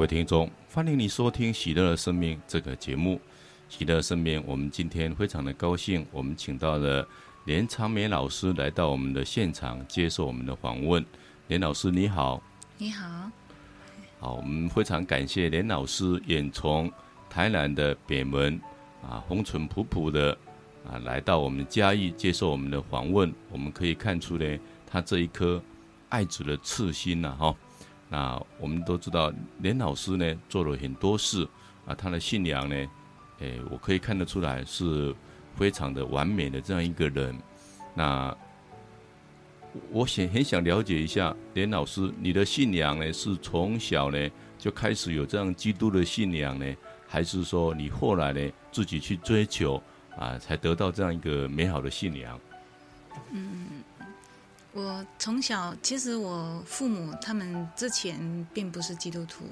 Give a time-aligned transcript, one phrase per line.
[0.00, 3.16] 各位听众，欢迎你收听《喜乐的生命》这个节目。
[3.68, 7.06] 《喜乐的生命》，我们今天非常的高兴，我们请到了
[7.44, 11.04] 连长梅老师来到我们的现场接受我们的访问。
[11.48, 12.42] 连老师你好，
[12.78, 13.30] 你好，
[14.20, 16.90] 好，我们非常感谢连老师远从
[17.28, 18.58] 台南的北门
[19.02, 20.32] 啊，红唇仆仆的
[20.90, 23.30] 啊，来到我们嘉义接受我们的访问。
[23.52, 25.62] 我们可以看出呢，他这一颗
[26.08, 27.56] 爱子的赤心呐、啊，哈。
[28.12, 31.46] 那我们都知道，连老师呢做了很多事
[31.86, 32.74] 啊，他的信仰呢，
[33.38, 35.14] 诶，我可以看得出来是
[35.54, 37.32] 非常的完美的这样一个人。
[37.94, 38.36] 那
[39.92, 46.66] 我想很想了解一下，连老师，你的信仰呢是从小呢就开始有这样基督的信仰呢，
[47.06, 49.80] 还是说你后来呢自己去追求
[50.18, 52.40] 啊，才得到这样一个美好的信仰？
[53.30, 53.84] 嗯。
[54.72, 59.44] 我从小，其实我父母他们之前并不是基督徒，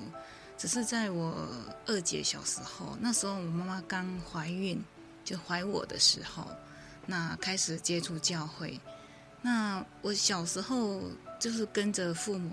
[0.57, 1.49] 只是在我
[1.87, 4.81] 二姐小时候，那时候我妈妈刚怀孕，
[5.25, 6.47] 就怀我的时候，
[7.05, 8.79] 那开始接触教会。
[9.43, 11.03] 那我小时候
[11.41, 12.53] 就是跟着父母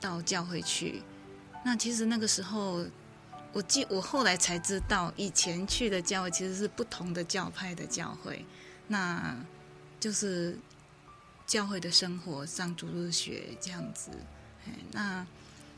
[0.00, 1.02] 到教会去。
[1.62, 2.82] 那其实那个时候，
[3.52, 8.42] 我记我后来才知道，以前去的教会其实是不同的教派的教会，
[8.86, 9.36] 那
[10.00, 10.58] 就是。
[11.46, 14.10] 教会的生活，上主日学这样子，
[14.90, 15.24] 那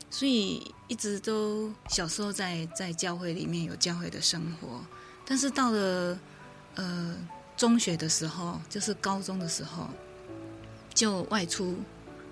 [0.09, 4.81] 所以一直都小时候在在教会里面有教会的生活，
[5.25, 6.19] 但是到了
[6.73, 7.15] 呃
[7.55, 9.87] 中学的时候，就是高中的时候
[10.91, 11.77] 就外出，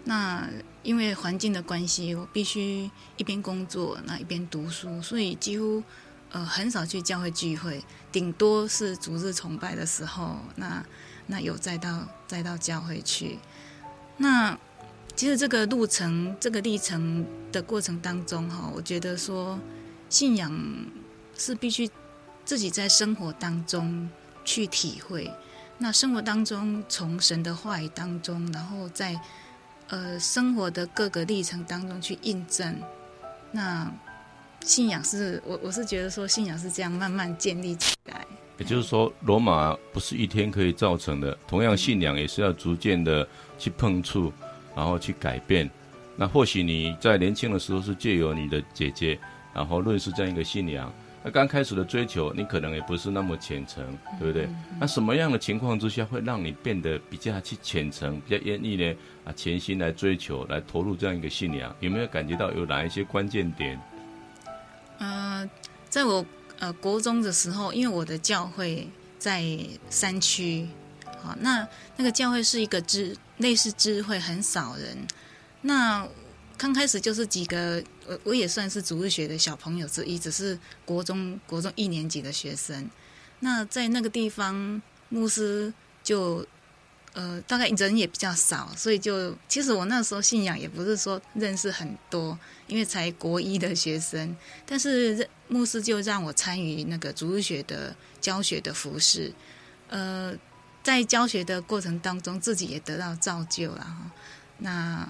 [0.03, 0.49] 那
[0.81, 5.83] 因为环境的关系，我必须一边工作，那一边读书，所以几乎
[6.31, 10.83] 呃很少去教会聚会，顶多是主日崇拜的时候那。
[11.27, 13.37] 那有再到再到教会去，
[14.17, 14.57] 那
[15.15, 19.59] 其实这个路程这个历程的过程当中哈，我觉得说
[20.09, 20.51] 信仰
[21.37, 21.89] 是必须
[22.45, 24.09] 自己在生活当中
[24.45, 25.31] 去体会。
[25.79, 29.19] 那生活当中从神的话语当中，然后在
[29.89, 32.81] 呃生活的各个历程当中去印证。
[33.51, 33.91] 那
[34.61, 38.25] 信仰是我我是觉得说信仰是这样慢慢建立起来。
[38.57, 41.37] 也就是说，罗马不是一天可以造成的。
[41.47, 43.27] 同样，信仰也是要逐渐的
[43.59, 44.33] 去碰触，
[44.75, 45.69] 然后去改变。
[46.15, 49.19] 那或许你在年轻的时候是借由你的姐姐，
[49.53, 50.91] 然后认识这样一个信仰。
[51.23, 53.85] 那刚开始的追求，你可能也不是那么虔诚，
[54.19, 54.49] 对不对？
[54.79, 58.95] 那什么样的情况之下会让你变得比较去虔诚，比较愿意呢？
[59.25, 63.79] 啊，潜心来追求，来投入这样一个信仰，有没有感觉到有哪一些关键点？
[64.97, 65.47] 呃，
[65.89, 66.25] 在我。
[66.59, 69.43] 呃，国中的时候，因为我的教会在
[69.89, 70.67] 山区，
[71.21, 74.97] 好，那那个教会是一个支类似支会，很少人。
[75.61, 76.07] 那
[76.57, 82.89] 刚开始就是几个，我我也算是主日学的小朋友之一，只是国中国中一年级的学生。
[83.39, 85.73] 那在那个地方，牧师
[86.03, 86.45] 就。
[87.17, 94.37] 呃，大概人也比较少，所以就其实我那时候信仰也不是说认识很多，因为才国一的学生。
[94.67, 99.33] 但是牧师就让我参与那个主日学的教学的服事，
[99.89, 100.31] 呃，
[100.83, 104.11] 在教学的过程当中，自己也得到造就了哈。
[104.59, 105.09] 那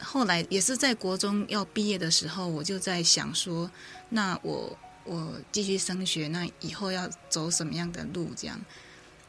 [0.00, 3.70] 后来也是在国中要毕业的时候，我就在想说，
[4.08, 8.58] 那我我继续升学，那以后要走什么样的路这样。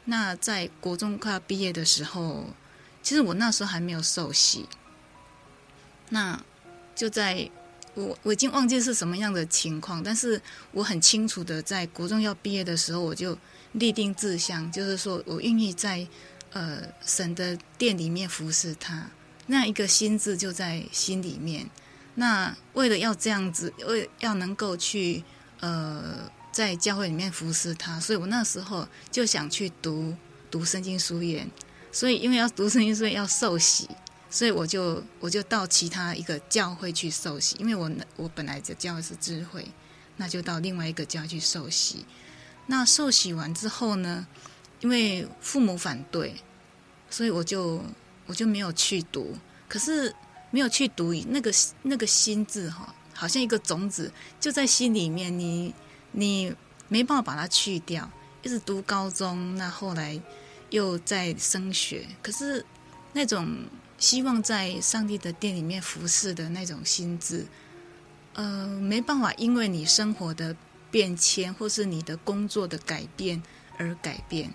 [0.08, 2.46] 那在国中快要毕业的时候，
[3.02, 4.66] 其实我那时候还没有受洗。
[6.10, 6.40] 那
[6.94, 7.50] 就在
[7.94, 10.40] 我我已经忘记是什么样的情况，但是
[10.70, 13.36] 我很清楚的在国中要毕业的时候，我就
[13.72, 16.06] 立定志向，就是说我愿意在
[16.52, 19.10] 呃神的殿里面服侍他。
[19.48, 21.68] 那一个心志就在心里面。
[22.14, 25.24] 那为了要这样子，为要能够去
[25.58, 26.30] 呃。
[26.56, 30.16] 在教会里面服侍他，所以我那时候就想去读
[30.50, 31.46] 读圣经书院，
[31.92, 33.86] 所以因为要读圣经书院要受洗，
[34.30, 39.68] 所以我就我就到其他一个教会去受洗，因为我我本来的教会是智会，
[40.16, 42.06] 那就到另外一个教去受洗。
[42.68, 44.26] 那受洗完之后呢，
[44.80, 46.36] 因为父母反对，
[47.10, 47.84] 所以我就
[48.24, 49.36] 我就没有去读。
[49.68, 50.10] 可是
[50.50, 54.10] 没有去读，那个那个心字哈，好像一个种子
[54.40, 55.74] 就在心里面，你。
[56.18, 56.54] 你
[56.88, 58.10] 没办法把它去掉，
[58.42, 60.18] 一直读高中，那后来
[60.70, 62.64] 又在升学，可是
[63.12, 63.54] 那种
[63.98, 67.46] 希望在上帝的殿里面服侍的那种心智，
[68.32, 70.56] 呃，没办法，因为你生活的
[70.90, 73.42] 变迁或是你的工作的改变
[73.76, 74.54] 而改变，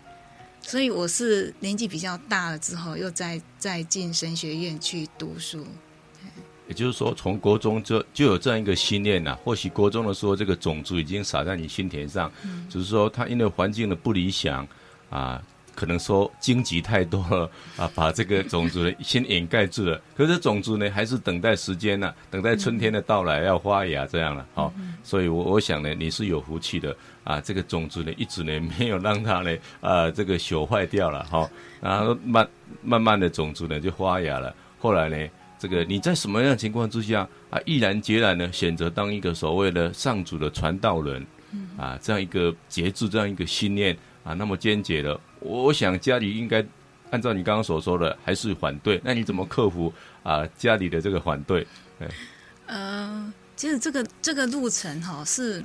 [0.64, 5.68] 所以我是年纪比较大了之后，又再再进神学院去读书。
[6.72, 9.38] 也就是说，从国中就就有这样一个心念呐。
[9.44, 14.66] 或许国中的时候，这个种子已经撒在你心田上，嗯、只是说他因为环境的不理想
[15.10, 15.44] 啊，
[15.76, 20.02] 可能说荆棘太多了啊，把这个种子呢先掩盖住了。
[20.16, 24.48] 可是种子呢，还是等待时间呢、啊，等待春天的到来要发芽这样了。
[24.54, 26.96] 好、哦，嗯、所以我我想呢，你是有福气的
[27.26, 27.42] 啊。
[27.42, 31.28] 这个种子呢，一直呢没有让它呢啊这个朽坏掉了。
[31.30, 31.50] 好、哦，
[31.82, 32.48] 然后慢
[32.82, 34.56] 慢慢的种子呢就发芽了。
[34.80, 35.18] 后来呢？
[35.62, 37.22] 这个你在什么样的情况之下
[37.52, 41.24] 啊，毅然决然的选择当一个所谓的上主的传道人，
[41.78, 46.66] 啊，这样一个节制，这样一个信念啊，那么坚决的，我想家里应该
[47.12, 49.00] 按照你刚刚所说的，还是反对。
[49.04, 49.94] 那你怎么克服
[50.24, 51.68] 啊家里的这个反对？
[52.66, 55.64] 呃，其实这个这个路程哈，是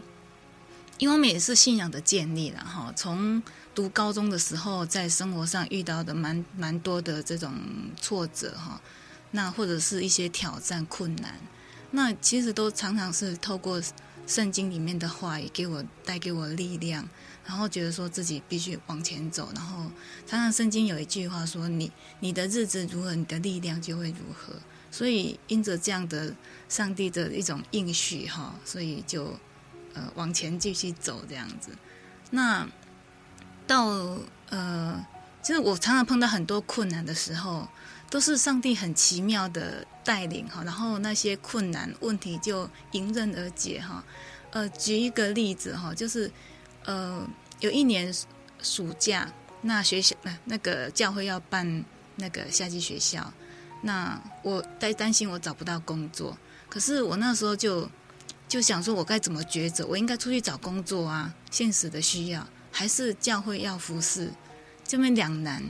[0.98, 2.92] 因为我们也是信仰的建立了哈。
[2.94, 3.42] 从
[3.74, 7.50] 读高中的时候，在生活上遇到的蛮蛮多的这种
[7.98, 8.78] 挫折哈。
[9.36, 11.34] 那或者是一些挑战困难，
[11.90, 13.80] 那其实都常常是透过
[14.26, 17.06] 圣经里面的话语给我带给我力量，
[17.44, 19.90] 然后觉得说自己必须往前走，然后
[20.26, 24.54] 常常圣经有一句话说：“你你的日子如何，你的力量就会如何。”
[24.90, 26.34] 所以因着这样的
[26.70, 29.38] 上帝的一种应许哈，所以就
[29.92, 31.70] 呃往前继续走这样子。
[32.30, 32.66] 那
[33.66, 34.18] 到
[34.48, 35.06] 呃，
[35.42, 37.68] 其实我常常碰到很多困难的时候。
[38.16, 44.02] 都是上帝很奇妙的带领哈，然后那些困难问题就迎刃而解哈。
[44.52, 46.32] 呃，举一个例子哈，就是
[46.86, 47.28] 呃，
[47.60, 48.10] 有一年
[48.62, 49.30] 暑假，
[49.60, 50.16] 那学校
[50.46, 51.84] 那个教会要办
[52.14, 53.30] 那个夏季学校，
[53.82, 56.34] 那我在担心我找不到工作，
[56.70, 57.86] 可是我那时候就
[58.48, 59.86] 就想说，我该怎么抉择？
[59.86, 64.32] 我应该出去找工作啊，现实的需要，还是教会要服侍？
[64.84, 65.62] 这么两难。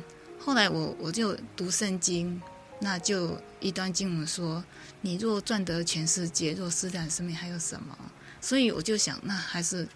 [0.46, 2.40] 后来我我就读圣经，
[2.78, 4.64] 那就一段经文说
[5.02, 7.98] ：“你若赚得全世界，若失掉生命，还有什么？”
[8.40, 9.88] 所以我就想，那还是，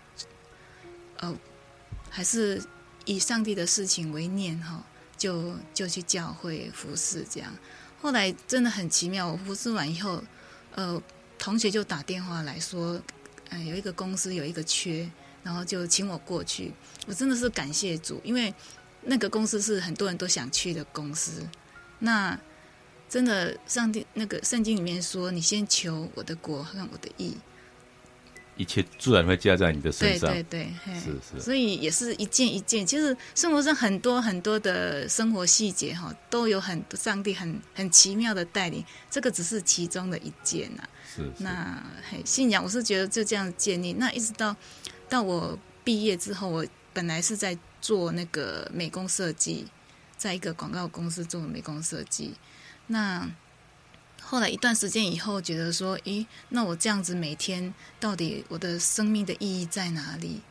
[1.19, 1.33] 呃，
[2.11, 2.61] 还是
[3.05, 4.85] 以上帝的事情为念哈，
[5.17, 7.55] 就就去教会服侍这样。
[8.03, 10.21] 后来真的很奇妙，我服侍完以后，
[10.75, 11.01] 呃，
[11.39, 13.01] 同学就打电话来说，
[13.51, 15.09] 呃，有一个公司有一个缺，
[15.45, 16.73] 然后就请我过去。
[17.07, 18.53] 我真的是感谢主，因为。
[19.03, 21.47] 那个公司是很多人都想去的公司，
[22.01, 22.39] 那
[23.09, 27.37] 真的，上帝那个圣经里面说：“你先求我的国和我的义，
[28.57, 31.41] 一切自然会加在你的身上。”对对对，是是。
[31.41, 38.85] 所以也是一件一件，其实生活上很多很多的生活细节哈，都有很多上帝很很奇妙的带领。
[39.11, 40.85] 这个只是其中的一件呐。
[41.17, 41.43] 是，是。
[41.43, 41.83] 那
[42.25, 43.95] 信仰，我是觉得就这样建立。
[43.95, 44.55] 那一直到
[45.09, 47.59] 到我毕业之后，我本来是在。
[47.81, 49.67] 做那个美工设计，
[50.17, 52.35] 在一个广告公司做美工设计。
[52.87, 53.29] 那
[54.21, 60.43] 后来一段时间以后，觉得说，咦，那我这样子每天到底我的生命的意义在哪里？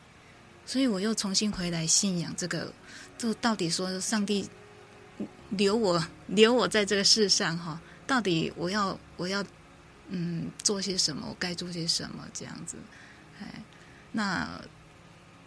[0.66, 2.72] 所以我又重新回来信仰这个，
[3.16, 4.48] 就到底说上帝
[5.50, 9.44] 留我留我在这个世上哈，到底我要我要
[10.08, 11.26] 嗯做些什么？
[11.28, 12.26] 我该做些什么？
[12.32, 12.76] 这样子，
[13.40, 13.62] 哎，
[14.12, 14.60] 那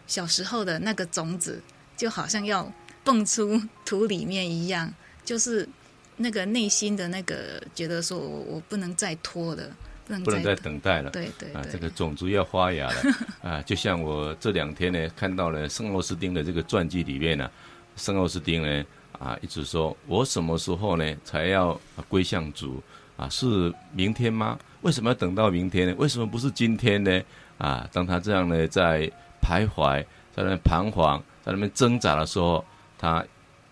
[0.06, 1.62] 小时候的那个种子。
[1.96, 2.70] 就好像要
[3.02, 4.92] 蹦出土里面一样，
[5.24, 5.68] 就是
[6.16, 9.64] 那个内心的那个觉得说我我不能再拖了，
[10.06, 11.10] 不能再，等待了。
[11.10, 13.02] 对对，对啊，这个种子要发芽了
[13.42, 13.62] 啊！
[13.62, 17.50] 就像我这两天呢看到了圣奥斯丁的这个传记里面呢、啊，
[17.96, 18.84] 圣奥斯丁呢
[19.18, 22.82] 啊一直说，我什么时候呢才要归向主
[23.16, 23.28] 啊？
[23.28, 24.58] 是明天吗？
[24.82, 25.94] 为什么要等到明天呢？
[25.98, 27.22] 为什么不是今天呢？
[27.58, 29.10] 啊，当他这样呢在
[29.42, 31.22] 徘徊，在那彷徨。
[31.44, 32.64] 在那边挣扎的时候，
[32.96, 33.22] 他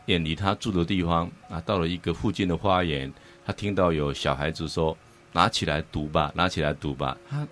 [0.07, 3.11] 远离他住的地方啊，到了一个附近的花园，
[3.47, 4.95] 他听到有小孩子说
[5.33, 7.49] ：“拿起来读吧，拿起来读吧。”他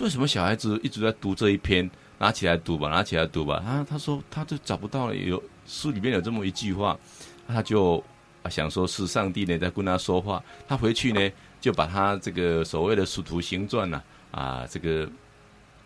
[0.00, 1.90] 为什么小孩子一直在读这一篇？
[2.18, 3.62] 拿起来读吧，拿起来读吧。
[3.64, 6.98] 他他说他就找不到了，有书里面有这么一句话，
[7.48, 8.02] 他就
[8.50, 10.42] 想说是上帝呢在跟他说话。
[10.68, 11.30] 他回去呢
[11.60, 15.08] 就把他这个所谓的《使徒行传》呐啊，这个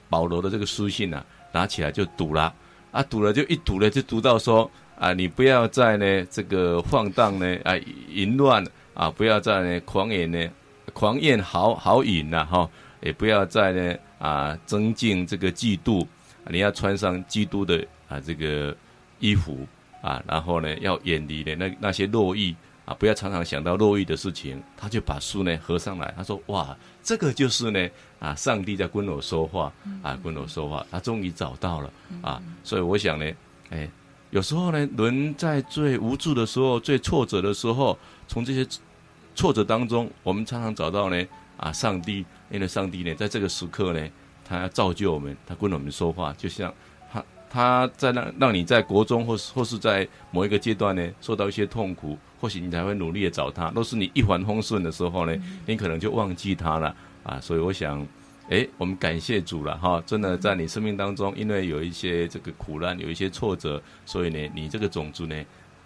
[0.08, 2.52] 保罗的这个书信呐、啊、拿起来就读了。
[2.90, 7.76] 啊，读了就一读了，就读到说啊，你不要再呢这个放荡呢啊
[8.08, 8.64] 淫乱
[8.94, 10.48] 啊，不要再呢狂言呢
[10.92, 12.68] 狂言好好饮呐哈，
[13.00, 16.06] 也不要再呢啊增进这个嫉妒，
[16.48, 18.74] 你要穿上基督的啊这个
[19.20, 19.66] 衣服
[20.00, 22.54] 啊，然后呢要远离的那那些肉欲
[22.84, 24.60] 啊，不要常常想到肉欲的事情。
[24.76, 26.76] 他就把书呢合上来，他说哇，
[27.08, 27.88] 这个就是呢。
[28.20, 28.34] 啊！
[28.34, 29.72] 上帝在跟我说话，
[30.02, 32.42] 啊，跟我说话，他终于找到了啊！
[32.64, 33.32] 所以我想呢，
[33.70, 33.88] 哎，
[34.30, 37.96] 有时候呢，人在最无助的时候、最挫折的时候，
[38.26, 38.66] 从这些
[39.36, 44.10] 挫折当中，我们常常找到呢，啊，上帝，因为上帝呢，在这个时刻呢，
[44.44, 46.74] 他要造就我们，他跟我们说话，就像
[47.50, 53.72] 他他在让让你在国中或是或是在某一个阶段呢，受到一些痛苦，或许你才会努力的找他。
[53.74, 55.36] 若是你一帆风顺的时候呢，
[55.66, 57.40] 你可能就忘记他了啊。
[57.40, 58.06] 所以我想，
[58.50, 65.34] 哎，我们感谢主了哈，真的在你生命当中，因为有一些这个苦难，有一些挫折，所以呢，你这个种子呢，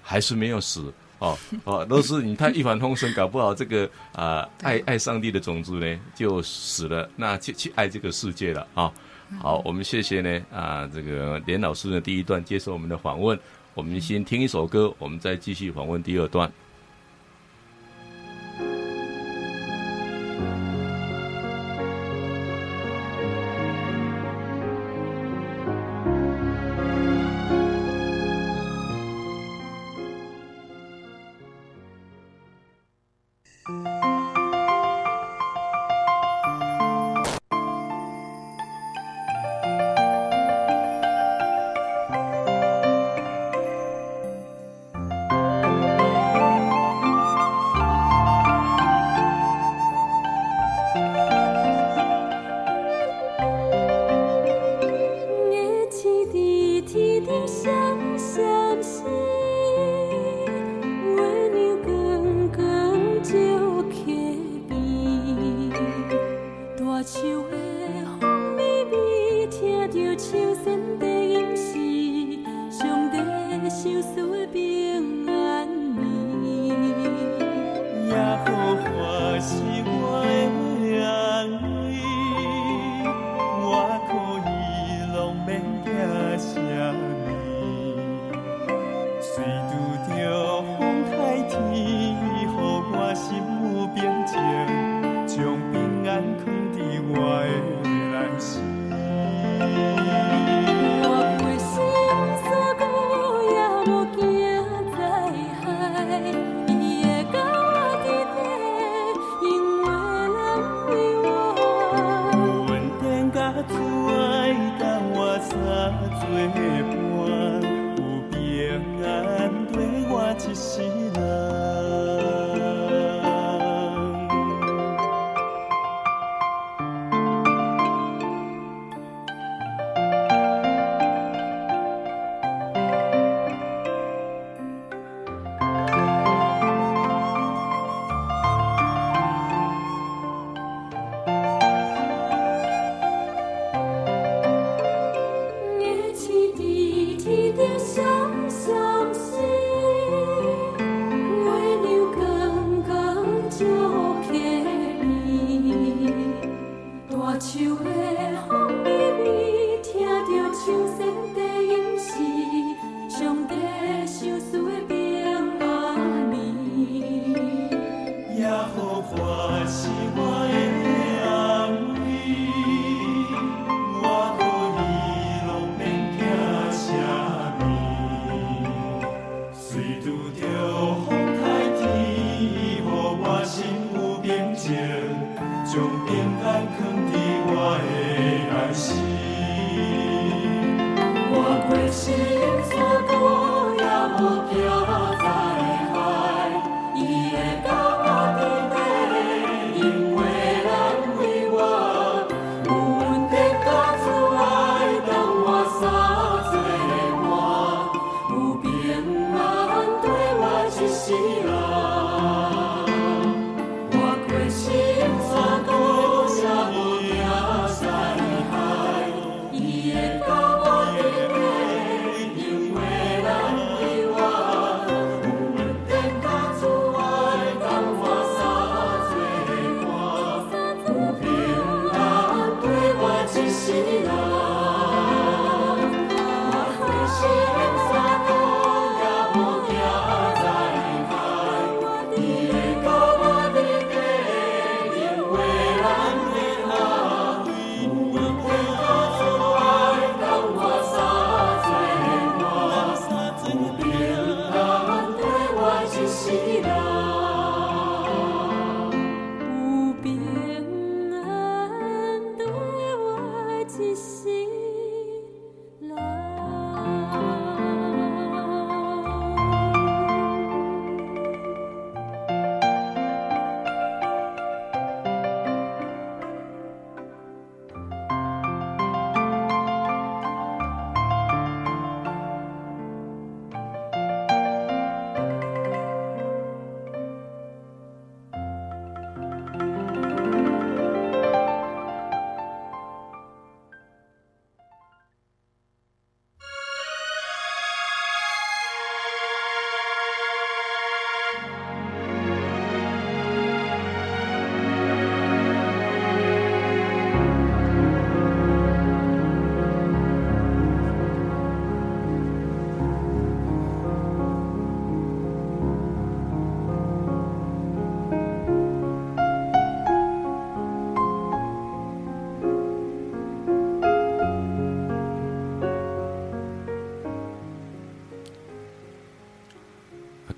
[0.03, 0.93] 还是没有死。
[1.19, 8.93] 哦哦，都是你太一帆风顺，搞不好这个啊、 呃、爱爱上帝的种子呢就死了，那去去爱这个世界了啊、哦。
[9.41, 13.39] 好，我们谢谢呢啊这个连老师的第一段接受我们的访问，
[13.75, 16.51] 我们先听一首歌，我们再继续访问第二段。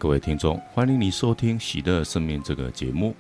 [0.05, 3.17] 各位听众，欢迎你收听《喜乐生命》这个节目。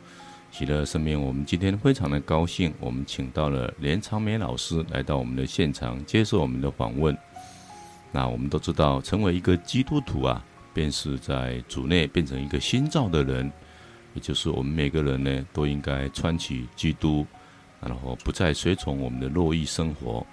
[0.50, 7.16] 喜乐生命，我们今天非常的高兴，我们请到了连长梅老师来到我们的现场，接受我们的访问。
[8.12, 13.50] 那我们都知道，成为一个基督徒啊，便是在主内变成一个新造的人，
[14.12, 17.26] 也就是我们每个人呢，都应该穿起基督，
[17.80, 20.24] 然后不再随从我们的肉意生活。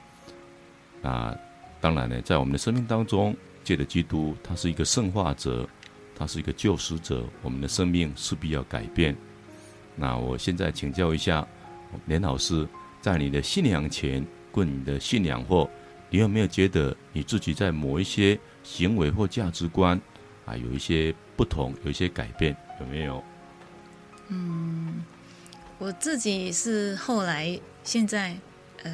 [1.02, 1.34] 那
[1.80, 5.66] 当然呢，在我们的生命当中，借着基督，他是一个圣化者。
[6.16, 9.16] 他是一个救赎者，我们的生命势必要改变。
[9.96, 11.46] 那我现在请教一下
[12.06, 12.68] 连老师，
[13.02, 15.70] 在你的信仰前，问你的信仰后，
[16.10, 20.00] 你有没有觉得你自己在某一些行为或价值观
[20.46, 23.24] 啊，有一些不同，有一些改变，有没有？
[24.30, 25.04] 嗯，
[25.78, 28.36] 我自己是后来现在
[28.84, 28.92] 呃，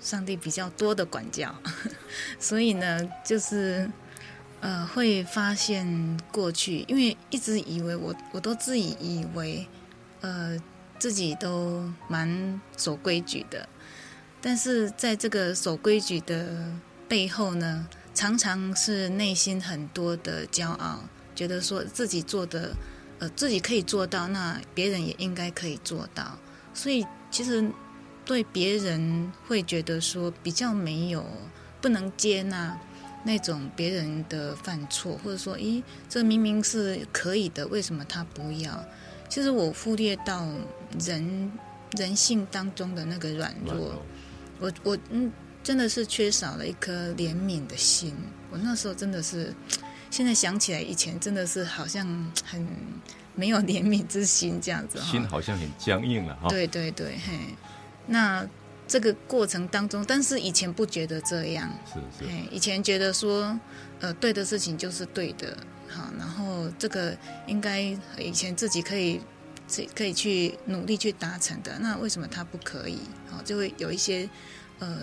[0.00, 1.54] 上帝比较多的管教，
[2.40, 3.88] 所以呢，就是。
[4.64, 9.68] 呃，会发现过去，因为一直以为我，我都自以以为，
[10.22, 10.58] 呃，
[10.98, 13.68] 自己都蛮守规矩的，
[14.40, 16.72] 但是在这个守规矩的
[17.06, 21.00] 背后呢，常常是内心很多的骄傲，
[21.34, 22.74] 觉得说自己做的，
[23.18, 26.38] 呃，自己可以做到，那别人也应该可以做到，
[26.72, 27.70] 所以其实
[28.24, 31.22] 对别人会觉得说比较没有，
[31.82, 32.80] 不能接纳。
[33.24, 38.84] 那种别人的犯错，或者说，咦，这明明是可以的，为什么他不要？
[39.30, 40.46] 其实我忽略到
[41.00, 41.50] 人
[41.92, 44.02] 人性当中的那个软弱，
[44.60, 45.32] 我我嗯，
[45.62, 48.14] 真的是缺少了一颗怜悯的心。
[48.50, 49.52] 我那时候真的是，
[50.10, 52.06] 现在想起来，以前真的是好像
[52.44, 52.66] 很
[53.34, 56.48] 没有怜悯之心这样子，心好像很僵硬了哈。
[56.48, 57.38] 对对对，嘿，
[58.06, 58.46] 那。
[58.94, 63.58] 这个过程当中，但是以前不觉得这样，是是，哎以前觉得说，
[63.98, 65.56] 呃，对的事情就是对的，
[65.88, 67.12] 好，然后这个
[67.48, 67.80] 应该
[68.16, 69.20] 以前自己可以，
[69.96, 73.00] 可以去努力去达成的，那为什么他不可以？
[73.28, 74.30] 好，就会有一些，
[74.78, 75.00] 呃，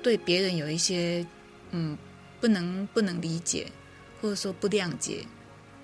[0.00, 1.26] 对别人有一些，
[1.72, 1.98] 嗯，
[2.40, 3.66] 不能不能理解，
[4.22, 5.26] 或者说不谅解。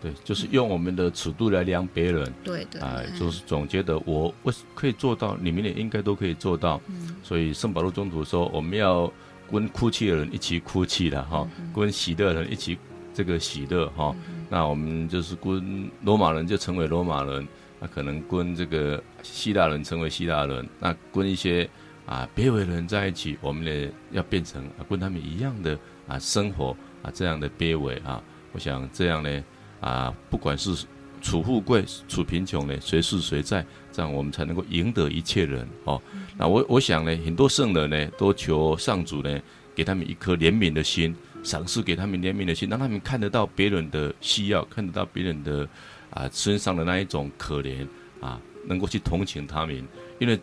[0.00, 6.80] 对，就是用我们的尺度来量别人，对对，啊、呃，就是总觉得我我可以做到，你们也应该都可以做到。
[6.86, 9.12] 嗯，所以圣保禄中途说，我们要
[9.52, 12.78] 跟哭泣的人一起哭泣的哈，跟喜乐的人一起
[13.12, 14.16] 这个喜乐哈。
[14.48, 17.46] 那我们就是跟罗马人就成为罗马人，
[17.78, 21.68] 那可能跟这个希腊人成为希腊人，那跟一些
[22.06, 29.44] 啊别为人在一起，我们呢要变成跟他们一样的啊生活啊这样的别为啊，我想这样呢。
[29.80, 30.86] 啊，不管是
[31.22, 36.00] 处富贵、处贫穷呢，谁是谁在，这样我们才能够赢得一切人哦。
[36.36, 39.40] 那我我想呢，很多圣人呢，都求上主呢，
[39.74, 45.68] 给他们一颗怜悯的心，赏赐给他们怜悯的心，让他们看得到别人的需要，看得到别人的
[46.10, 47.86] 啊身上的那一种可怜
[48.20, 49.82] 啊，能够去同情他们。
[50.18, 50.38] 因为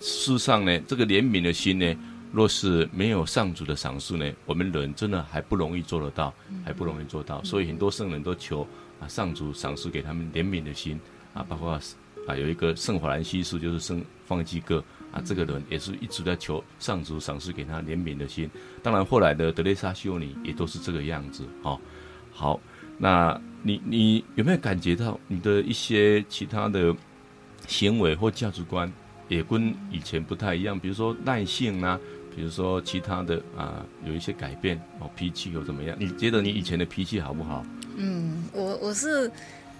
[0.00, 1.96] 世上呢，这个怜悯的心呢。
[2.32, 6.34] 若是没有上主的赏赐呢，我们人真的还不容易做得到，
[6.64, 7.42] 还不容易做到。
[7.44, 8.66] 所以很多圣人都求
[9.00, 11.00] 啊，上主赏赐给他们怜悯的心
[11.32, 11.70] 啊，包括
[12.26, 18.50] 啊有一个圣法兰西斯，就是圣方济各啊，这个人也是一直在求上主赏赐给他怜悯的心。
[18.82, 21.44] 当然后来的德蕾莎修女也都是这个样子。
[21.62, 21.80] 哦，
[22.32, 22.60] 好，
[22.98, 26.94] 那你你有没有感觉到你的一些其他的
[27.66, 28.92] 行为或价值观
[29.28, 30.78] 也跟以前不太一样？
[30.78, 31.98] 比如说耐性啊。
[32.36, 35.96] 比如说其他的啊，有一些改变哦，脾气又怎么样？
[35.98, 37.64] 你觉得你以前的脾气好不好？
[37.96, 39.30] 嗯，我我是，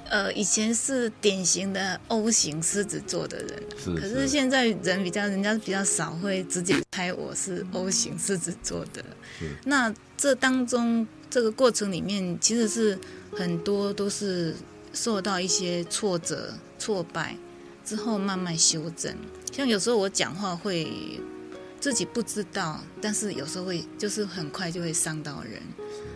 [0.09, 3.95] 呃，以前是典型的 O 型狮子座的人，是。
[3.95, 9.05] 可是现在人比较，人家比较少会直接猜我是 O 型狮子座的。
[9.39, 9.51] 是。
[9.67, 12.99] 那这当中这个过程里面，其实是
[13.33, 14.57] 很多都是
[14.95, 17.37] 受到一些挫折、挫败
[17.85, 19.15] 之后慢慢修正。
[19.53, 20.91] 像有时候我讲话会。
[21.79, 25.63] 自己不知道，但是有时候会，就是很快就会伤到人。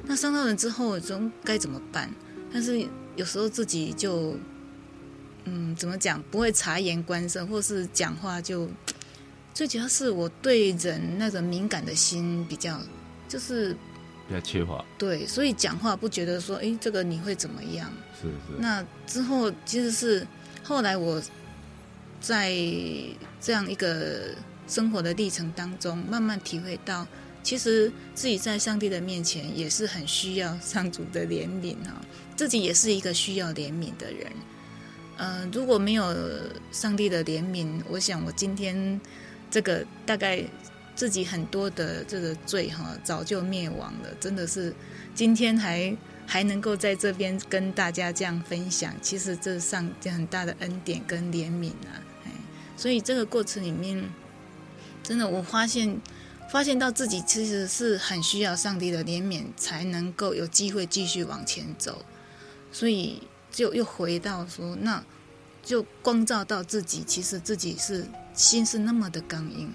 [0.05, 2.13] 那伤到人之后，总该怎么办？
[2.53, 4.35] 但是有时候自己就，
[5.45, 6.21] 嗯，怎么讲？
[6.31, 8.69] 不会察言观色，或是讲话就，
[9.55, 12.81] 最主要是我对人那个敏感的心比较，
[13.29, 13.73] 就是
[14.27, 14.85] 比较缺乏。
[14.99, 17.93] 对，所以讲话不觉得说，哎，这个你会怎么样？
[18.21, 18.59] 是是。
[18.59, 20.27] 那之后其实是
[20.65, 21.23] 后来我
[22.21, 22.51] 在
[23.41, 24.35] 这样一个。
[24.71, 27.07] 生活的历程当中，慢慢体会到，
[27.43, 32.01] 其实自己在上帝的面前也是很需要上主的怜悯哈，
[32.37, 34.31] 自己也是一个需要怜悯的人。
[35.17, 36.17] 呃，如果没有
[36.71, 38.99] 上帝的怜悯，我想我今天
[39.51, 40.43] 这个大概
[40.95, 44.09] 自己很多的这个罪哈，早就灭亡了。
[44.21, 44.73] 真的是
[45.15, 45.95] 今天还
[46.27, 52.31] 还能够在这边跟大家这样分享，其实这上帝很大的恩典跟怜悯啊，哎，
[52.77, 54.03] 所以这个过程里面，
[55.11, 56.01] 真的我发现
[56.49, 62.05] 发现到自己其实是很需要上帝的怜悯，才能够有机会继续往前走，
[62.71, 63.21] 所以
[63.51, 65.03] 就又回到说，那
[65.65, 69.69] 就光照到自己，其实自己是心是那么的刚硬，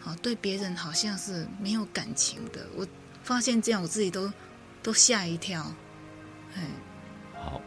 [0.00, 2.84] 好，对别人好像是没有感情的，我
[3.22, 4.28] 发现这样，我自己都
[4.82, 5.64] 都吓一跳。
[7.32, 7.60] 好，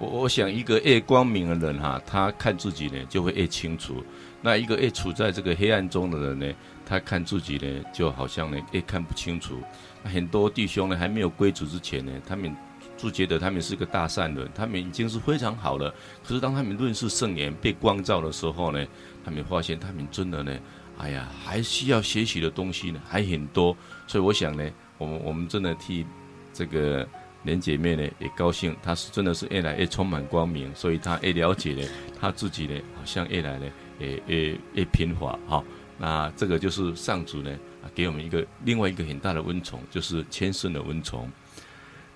[0.00, 3.96] 我我想一个越光明的人哈，他看自己呢就会越清楚；
[4.44, 6.54] 那一个越处在这个黑暗中的人呢，
[6.84, 9.58] 他看自己呢就好像呢越看不清楚。
[10.02, 12.54] 很多弟兄呢还没有归主之前呢，他们
[12.94, 15.90] 就觉得他们是个大善人，他们已经是非常好了。
[16.22, 18.86] 可是当他们论世圣言、被光照的时候呢，
[19.24, 20.54] 他们发现他们真的呢，
[20.98, 23.74] 哎呀，还需要学习的东西呢还很多。
[24.06, 26.04] 所以我想呢，我们我们真的替
[26.52, 27.08] 这个。
[27.44, 31.86] 连姐妹呢也高兴，她是真的是越来越充满光明，所以她越了解呢，
[32.18, 33.66] 她自己呢好像越来呢
[33.98, 35.62] 也越越平滑哈。
[35.98, 37.50] 那这个就是上主呢
[37.82, 41.30] 啊给我们一个另外一个很大的温宠，就是谦逊的温宠。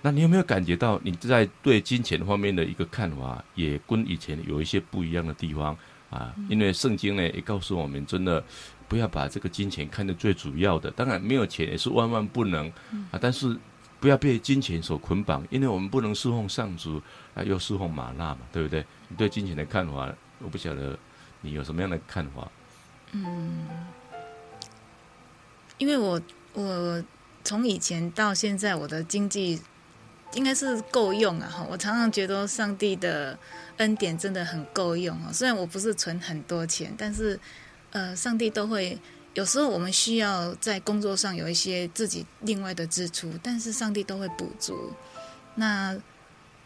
[0.01, 5.77] 那你有没有感觉到你在对金钱方面的一个看法也跟以前有一些不一样的地方
[6.09, 6.33] 啊？
[6.49, 8.43] 因为圣经呢也告诉我们，真的
[8.87, 12.67] 不要把这个金钱看得最主要的，当然没有钱也是万万不能
[13.11, 13.57] 啊，但是。
[14.01, 17.01] 不要被金钱所捆绑，因为我们不能侍奉上主
[17.33, 18.81] 啊，又侍奉玛纳嘛，对不对？
[19.09, 20.09] 你对金钱的看法，
[20.41, 20.97] 我不晓得
[21.41, 22.49] 你有什么样的看法。
[23.11, 23.67] 嗯，
[25.77, 26.21] 因为我
[26.53, 27.03] 我
[27.43, 29.61] 从以前到现在，我的经济
[30.33, 31.67] 应该是够用啊哈。
[31.69, 33.37] 我常常觉得上帝的
[33.77, 35.31] 恩典真的很够用啊。
[35.31, 37.39] 虽然我不是存很多钱，但是
[37.91, 38.99] 呃，上帝都会。
[39.35, 44.91] 有时候我们需要在工作上有一些自己另外的支出，但是上帝都会补足。
[45.55, 45.95] 那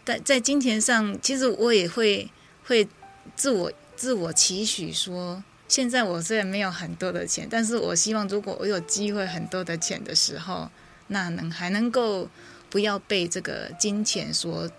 [0.05, 2.31] 在在金钱上，其实我也会
[2.63, 2.87] 会
[3.35, 3.71] 自我
[4.03, 10.69] 自我期许说，现在我虽然没有很多的钱，但是我希望如果我有机会很多的钱的时候，
[11.07, 12.27] 那能还能够
[12.69, 14.69] 不要被这个金钱所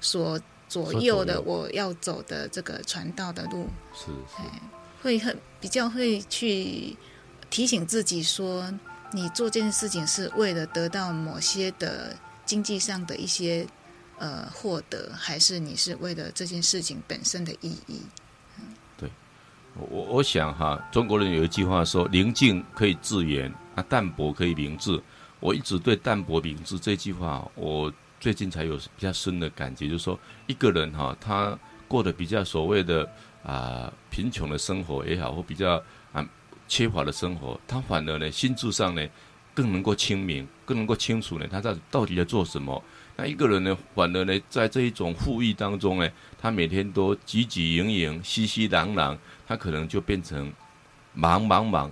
[0.00, 3.66] 所左右的我要走的这个传道的路。
[3.92, 4.48] 是是。
[5.02, 6.96] 会很比较会去
[7.50, 8.72] 提醒自己说，
[9.12, 13.66] 你做这件事情是为了得到某些的经济上的一些
[14.20, 18.02] 呃获得，还是你是为了这件事情本身的意义？
[19.90, 25.00] 我我想哈，中国人有一句话说：“宁静可以致远，啊，淡泊可以明志。”
[25.40, 31.58] 我一直对“淡泊明志”这句话，我最近才有比较深的感觉，就是说，一个人哈，他
[31.88, 33.08] 过得比较所谓的。
[33.46, 35.74] 啊，贫穷的生活也好，或比较
[36.14, 36.26] 啊
[36.66, 39.06] 缺乏的生活，他反而呢心智上呢
[39.52, 42.82] 更能够清明，更能够清楚呢他在到底在做什么。
[43.16, 46.10] 那一个人呢，反而呢在这一种富裕当中呢，
[46.40, 49.14] 他每天都汲汲营营、熙熙攘攘，
[49.46, 50.52] 他可能就变成
[51.12, 51.90] 忙忙忙，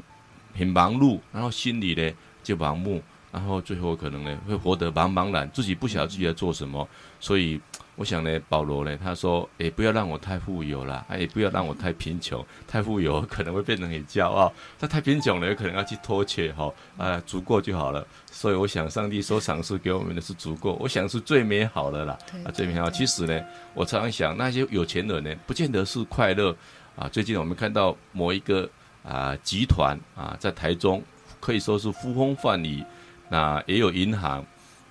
[0.57, 2.13] 很忙碌，然后心里呢
[2.43, 6.89] 就盲目，然后最后可能呢会活得茫茫然，自己不晓得自己在做什么，
[7.21, 7.61] 所以。
[7.95, 12.43] 我想呢，保罗呢，他说：“也，不要让我太富有了，也不要让我太贫穷。
[12.67, 16.65] 太富有可能会变成很骄傲，他太贫穷了，有可能要去脱却哈。
[16.97, 18.05] 啊、呃，足够就好了。
[18.31, 22.15] 所以我想，上帝所赏赐给我们的是足够，我想是最美好的了。
[22.47, 22.91] 啊，最美好。
[22.91, 26.57] 其实呢，我常常想，那些有钱人呢，不见得是快乐
[26.97, 27.09] 啊。
[27.09, 28.69] 最近我们看到某一个
[29.03, 31.03] 啊集团啊，在台中
[31.41, 32.85] 可以说是呼风唤雨，
[33.29, 34.45] 那也有银行，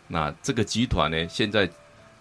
[0.08, 1.70] 那这个集团呢，现在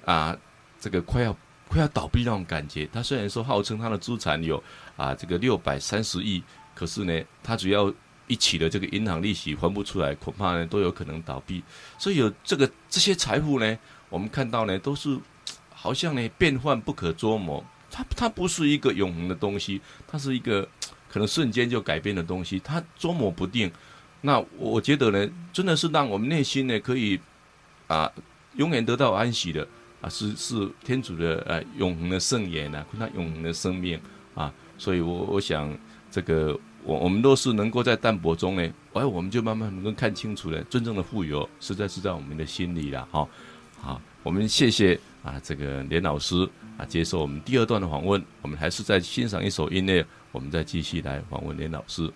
[0.05, 0.37] 啊。”
[0.83, 1.37] 这个快要
[1.69, 4.57] 快要倒闭那种感觉，他虽然说号称他的资产有
[4.97, 6.43] 啊这个六百三十亿，
[6.75, 7.93] 可是呢，他只要
[8.27, 11.63] 一起的这个银行利息还不出来，恐怕呢都有可能倒闭。
[11.99, 15.21] 所以有这个这些财富呢，我们看到呢都是
[15.69, 20.67] 好像呢变幻不可捉摸，它它不是一个永恒的东西，它是一个
[21.09, 23.71] 可能瞬间就改变的东西，它捉摸不定。
[24.21, 27.19] 那我觉得呢，真的是让我们内心呢可以
[27.87, 28.11] 啊
[28.57, 29.67] 永远得到安息的。
[30.01, 34.01] 啊，是是天主的呃永恒的圣言呐，他永恒的生命
[34.35, 35.77] 啊，所以我我想
[36.11, 38.63] 这个我我们若是能够在淡泊中呢，
[38.95, 43.29] 哎，我们就慢慢能够看清楚了，真正的富有实在是在我们的心里了哈。
[43.79, 52.11] 好，我们谢谢啊这个连老师啊接受我们第二段的访问，我们还是再欣赏一首音乐，我们再继续来访问连老师。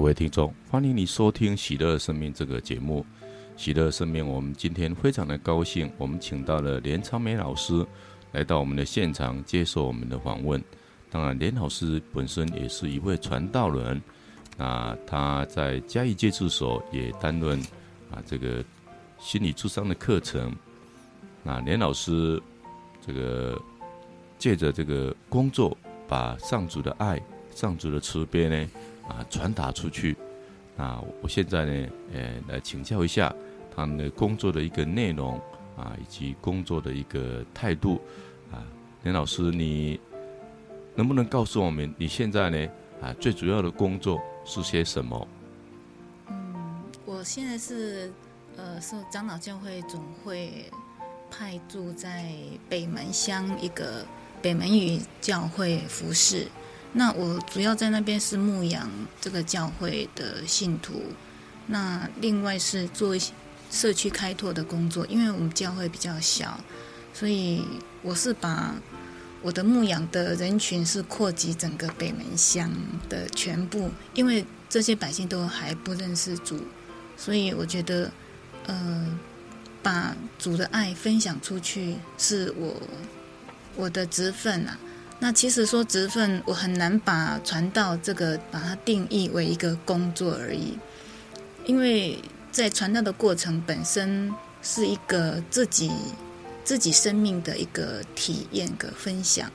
[0.00, 3.04] 各位听众，欢迎你收听《喜乐生命》这个节目。
[3.54, 7.86] 《喜乐生命》，我们今天非常的高兴，我们请到了连昌美老师
[8.32, 10.58] 来到我们的现场接受我们的访问。
[11.10, 14.00] 当然，连老师本身也是一位传道人，
[14.56, 17.60] 那他在嘉义戒治所也担任
[18.10, 18.64] 啊这个
[19.18, 20.50] 心理智商的课程。
[21.42, 22.42] 那连老师
[23.06, 23.60] 这个
[24.38, 25.76] 借着这个工作，
[26.08, 27.20] 把上主的爱
[27.54, 28.70] 上主的慈悲呢
[29.10, 30.16] 啊传达出去。
[30.76, 33.34] 那我现在呢，呃，来请教一下
[33.74, 35.38] 他们的工作的一个内容
[35.76, 38.00] 啊，以及工作的一个态度
[38.50, 38.64] 啊。
[39.02, 40.00] 林老师，你
[40.94, 42.68] 能不能告诉我们，你现在呢
[43.02, 45.28] 啊最主要的工作是些什么？
[46.28, 48.10] 嗯，我现在是
[48.56, 50.70] 呃，受长老教会总会
[51.30, 52.32] 派驻在
[52.68, 54.06] 北门乡一个
[54.40, 56.46] 北门语教会服侍。
[56.92, 61.02] 那我主要在那边是牧养这个教会的信徒，
[61.66, 63.32] 那另外是做一些
[63.70, 66.58] 社区开拓的工作，因为我们教会比较小，
[67.14, 67.64] 所以
[68.02, 68.74] 我是把
[69.40, 72.68] 我的牧养的人群是扩及整个北门乡
[73.08, 76.60] 的全部，因为这些百姓都还不认识主，
[77.16, 78.10] 所以我觉得，
[78.66, 79.18] 呃，
[79.80, 82.82] 把主的爱分享出去是我
[83.76, 84.76] 我的职分啊。
[85.22, 90.78] 那其实说职分，我很难把传道这个把它定义为一个工作而已，
[91.66, 92.18] 因为
[92.50, 95.92] 在传道的过程本身是一个自己
[96.64, 99.52] 自己生命的一个体验和分享，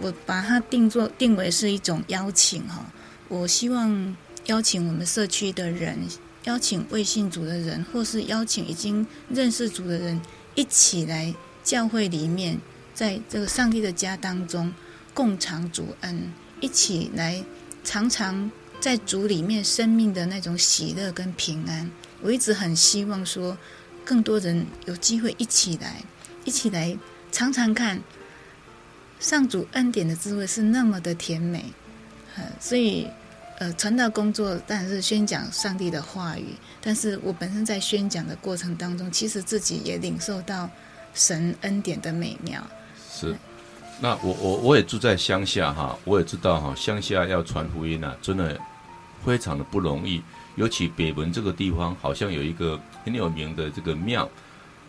[0.00, 2.84] 我把它定做定为是一种邀请哈，
[3.28, 4.16] 我希望
[4.46, 5.96] 邀请我们社区的人，
[6.42, 10.20] 邀请未信主的人，或是邀请已经认识主的人，
[10.56, 12.60] 一起来教会里面。
[12.94, 14.72] 在这个上帝的家当中，
[15.14, 17.42] 共尝主恩，一起来
[17.82, 18.50] 尝尝
[18.80, 21.90] 在主里面生命的那种喜乐跟平安。
[22.20, 23.56] 我一直很希望说，
[24.04, 26.02] 更多人有机会一起来，
[26.44, 26.96] 一起来
[27.30, 28.00] 尝尝看，
[29.18, 31.64] 上主恩典的滋味是那么的甜美。
[32.60, 33.08] 所以，
[33.58, 40.70] 呃，传道工作当然是宣讲上帝的话语，但是我本身在宣讲的过程当中，其实自己也领受到
[41.12, 42.66] 神恩典的美妙。
[43.28, 43.36] 是，
[44.00, 48.58] 那我我我也住在乡下哈，我也知道哈，乡下要传福音啊，真的
[49.24, 50.20] 非常的不容易。
[50.56, 54.28] 尤其北门这个地方，好像有一个很有名的这个庙，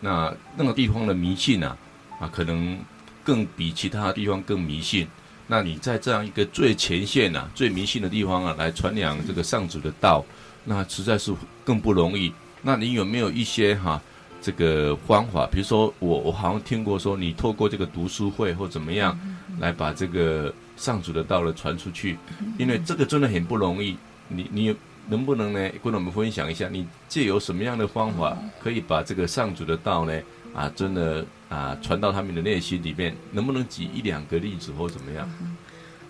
[0.00, 1.76] 那那个地方的迷信啊，
[2.18, 2.76] 啊，可能
[3.22, 5.06] 更比其他地方更迷信。
[5.46, 10.24] 那你在这样一个最前线呐、最迷信的地方啊，来传扬这个上主的道，
[10.64, 11.32] 那实在是
[11.64, 12.32] 更不容易。
[12.62, 14.02] 那你有没有一些哈？
[14.44, 19.18] 这个方法，比如说我我好像听过说，你透过这个读书会或怎么样，
[19.58, 22.18] 来把这个上主的道呢传出去，
[22.58, 23.96] 因为这个真的很不容易。
[24.28, 24.76] 你你
[25.08, 30.20] 能不能呢跟我们分享一下，你借由什么样的方法可以把这个上主的道呢
[30.54, 33.16] 啊真的啊传到他们的内心里面？
[33.32, 35.26] 能不能举一两个例子或怎么样？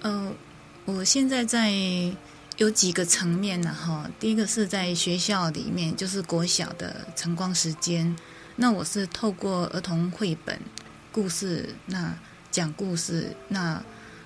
[0.03, 0.33] 呃，
[0.87, 1.73] 我现在在。
[2.57, 3.75] 有几个层面呢？
[3.75, 8.17] 哈，第一个是在学校里面，就是国小的晨光时间。
[8.57, 10.61] 那我是透过儿童绘本、
[11.11, 12.17] 故事，那
[12.53, 13.83] 讲故事，那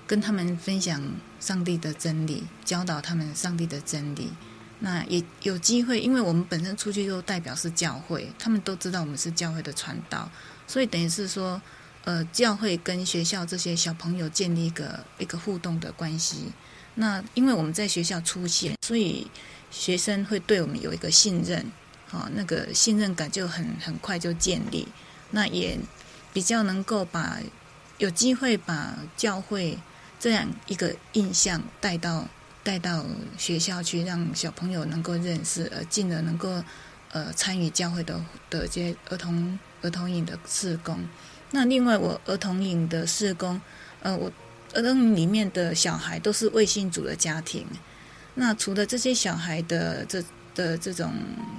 [0.06, 1.02] 跟他们分享
[1.40, 4.30] 上帝的真理，教导他们上帝的真理。
[4.80, 10.30] 那也有机会，因为我们本身出去又代表是教会，他们都知道我们是教会的传道，
[10.66, 11.60] 所以等于是说，
[12.04, 16.52] 呃，教会跟学校这些小朋友建立一个一个互动的关系。
[17.00, 19.30] 那因为我们在学校出现，所以
[19.70, 21.64] 学生会对我们有一个信任，
[22.08, 24.88] 好，那个信任感就很很快就建立。
[25.30, 25.78] 那也
[26.32, 27.38] 比较能够把
[27.98, 29.78] 有机会把教会
[30.18, 32.26] 这样一个印象带到
[32.64, 33.06] 带到
[33.38, 36.64] 学校去，让小朋友能够认识，而进而能够
[37.12, 38.20] 呃参与教会的
[38.50, 40.98] 的这些儿童儿童营的事工。
[41.52, 43.60] 那另外我儿童营的事工，
[44.02, 44.32] 呃我。
[44.78, 47.66] 儿童里面的小孩都是未信主的家庭，
[48.34, 50.22] 那除了这些小孩的这
[50.54, 51.12] 的这种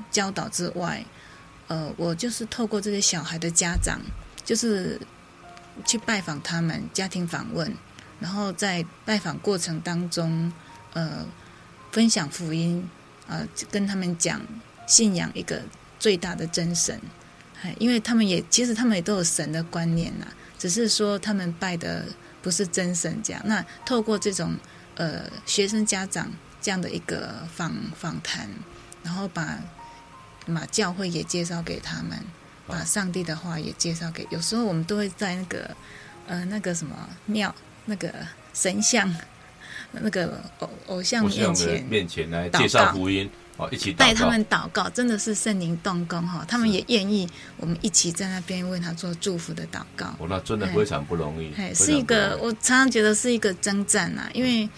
[0.09, 1.03] 教导之外，
[1.67, 3.99] 呃，我就是透过这些小孩的家长，
[4.45, 4.97] 就是
[5.86, 7.70] 去拜访他们，家庭访问，
[8.22, 10.49] 然后在拜访过程当中，
[10.93, 11.26] 呃，
[11.91, 12.89] 分享福音，
[13.28, 14.39] 呃，跟他们讲
[14.88, 15.61] 信仰一个
[15.99, 16.97] 最大的真神，
[17.80, 22.05] 因为他们也其实他们也都有神的观念呐，只是说他们拜的。
[22.42, 24.56] 不是真神这样，那透过这种
[24.96, 26.32] 呃学生家长
[26.62, 28.50] 这样的一个访访谈，
[29.04, 29.60] 然后把
[30.46, 32.18] 把教会也介绍给他们，
[32.66, 34.26] 把上帝的话也介绍给。
[34.30, 35.76] 有时候我们都会在那个
[36.28, 37.54] 呃那个什么庙
[37.86, 38.14] 那个
[38.54, 39.14] 神像
[39.92, 43.30] 那个偶偶像面前面前来介绍福音。
[43.72, 46.45] 一起带他们祷告，真的是圣灵动工哈！
[46.47, 50.05] 他们也愿意我们一起在那边为他做祝福的祷告。
[50.20, 51.53] 哦，那真的非常不容易。
[51.55, 54.70] 哎，是一个我常常觉得是一个征战啊，因为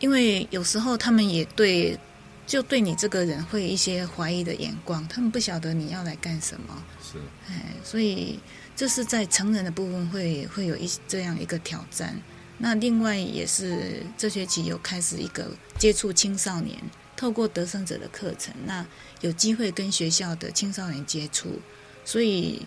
[0.00, 1.98] 因为有时候他们也对
[2.46, 6.82] 就对你这个人会有一些怀疑的眼光，他们不晓得你要来干什么。
[7.02, 7.18] 是，
[7.48, 8.38] 哎，所以
[8.74, 12.16] 这是在成人的部分会会有一这样一个挑战。
[12.58, 16.78] 那另外也是这学期有开始一个接触青少年，
[17.16, 18.84] 透过得胜者的课程，那
[19.20, 21.60] 有机会跟学校的青少年接触，
[22.04, 22.64] 所以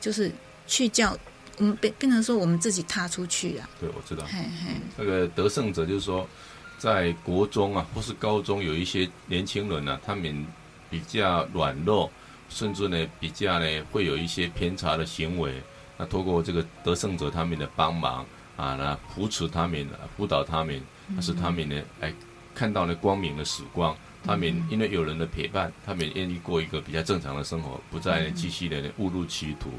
[0.00, 0.30] 就是
[0.66, 1.18] 去教
[1.58, 3.68] 我们变变成说我们自己踏出去啊。
[3.80, 4.24] 对，我知道。
[4.26, 6.26] 嘿嘿，那个得胜者就是说，
[6.78, 10.46] 在国中啊或是高中有一些年轻人啊，他们
[10.88, 12.10] 比较软弱，
[12.48, 15.60] 甚至呢比较呢会有一些偏差的行为，
[15.96, 18.24] 那透过这个得胜者他们的帮忙。
[18.58, 19.86] 啊，那扶持他们，
[20.16, 20.82] 辅导他们，
[21.14, 22.12] 那是他们呢，哎，
[22.58, 23.96] 看到了光明的曙光。
[24.24, 29.70] 他们因为有人的陪伴，他们愿意过一个比较正常的生活，不再继续的误入歧途。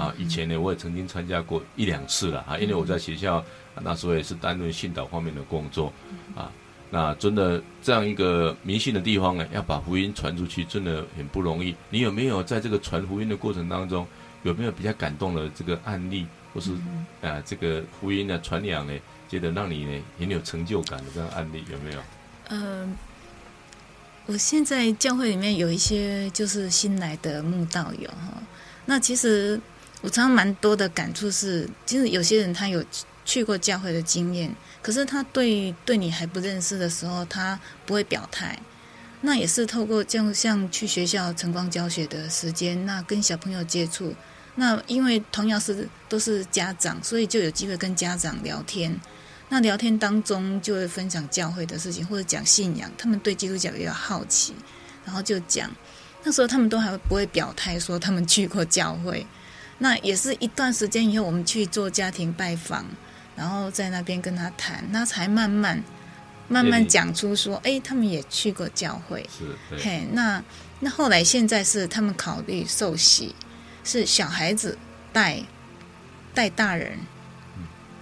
[0.00, 3.44] 啊，以前呢，我也曾经参加过一两次了啊，因为我在学校
[3.82, 5.92] 那时候也是担任训导方面的工作。
[6.36, 6.50] 啊，
[6.90, 11.74] 那真的这样一个迷信的地方呢，要把福音传出去，真的很不容易。
[11.90, 14.06] 你有没有在这个传福音的过程当中，
[14.44, 16.24] 有没有比较感动的这个案例？
[16.54, 16.72] 或是
[17.20, 18.92] 啊，这个福音的传扬呢，
[19.28, 22.00] 觉得让你呢很有成就感的这样案例有没有？
[22.48, 22.96] 嗯，
[24.26, 28.42] 我现在教会里面有一些就是新来的慕道友哈，
[28.86, 29.60] 那其实
[30.00, 32.84] 我常常蛮多的感触是，其实有些人他有
[33.24, 38.58] 去过教会的经验，可是他对对你还不认识的时候，他不会表态。
[39.20, 44.14] 那也是透过这样像去学校晨光教学的时间，那跟小朋友接触。
[44.54, 48.98] 那因为同样是都是家长，所以就有机会跟家长聊天。
[49.48, 52.90] 那聊天当中就会分享教会的事情，或者讲信仰。
[52.98, 54.54] 他们对基督教也有好奇，
[55.04, 55.70] 然后就讲。
[56.22, 59.26] 那时候他们都还不会表态说他们去过教会。
[59.78, 62.84] 那也是一段时间以后，我们去做家庭拜访，
[63.36, 65.82] 然后在那边跟他谈，那才慢慢
[66.48, 69.28] 慢慢讲出说，哎，他们也去过教会。
[69.38, 70.42] 是，嘿，那
[70.80, 73.34] 那后来现在是他们考虑受洗。
[73.84, 74.76] 是小孩子
[75.14, 75.40] 带
[76.34, 76.98] 带大人，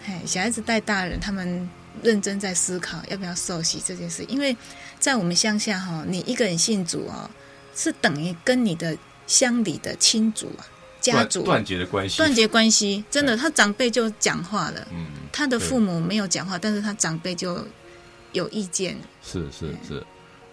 [0.07, 1.69] 嘿，小孩子带大人，他们
[2.01, 4.23] 认真在思考要不要受洗这件事。
[4.29, 4.57] 因为
[5.01, 7.29] 在我们乡下哈，你一个人信主哦，
[7.75, 8.97] 是等于跟你的
[9.27, 10.63] 乡里的亲族啊、
[11.01, 13.05] 家族断绝的关系，断绝关系。
[13.11, 17.67] 真的，他长辈就讲话了，嗯，他的父母没有讲话，但是他长辈就
[18.31, 18.97] 有意见。
[19.25, 20.07] 是是是，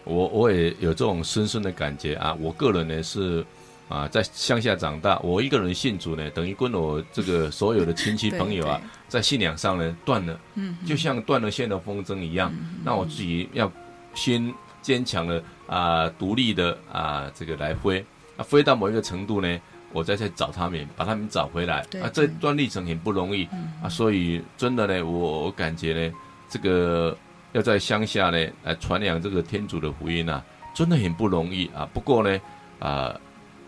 [0.03, 2.33] 我我也有这种深深的感觉啊。
[2.39, 3.45] 我个人呢是。
[3.93, 12.51] 啊，在乡下长大，我一个人信主呢，等于跟我这个所有的亲戚朋友啊，在信仰上呢断了，嗯就像断了线的风筝一样。
[12.83, 13.71] 那我自己要
[14.15, 18.03] 先坚强的啊，独立的啊，这个来飞，
[18.35, 21.81] 啊，飞到某一个程度呢，我再去找他们，把他们找回来。
[22.01, 23.47] 啊，这段历程很不容易
[23.83, 26.15] 啊，所以真的呢，我我感觉呢，
[26.49, 27.15] 这个
[27.51, 31.87] 要在乡下呢来传扬这个天主的福音啊，真的很不容易啊。
[31.93, 32.41] 不过呢，
[32.79, 33.15] 啊。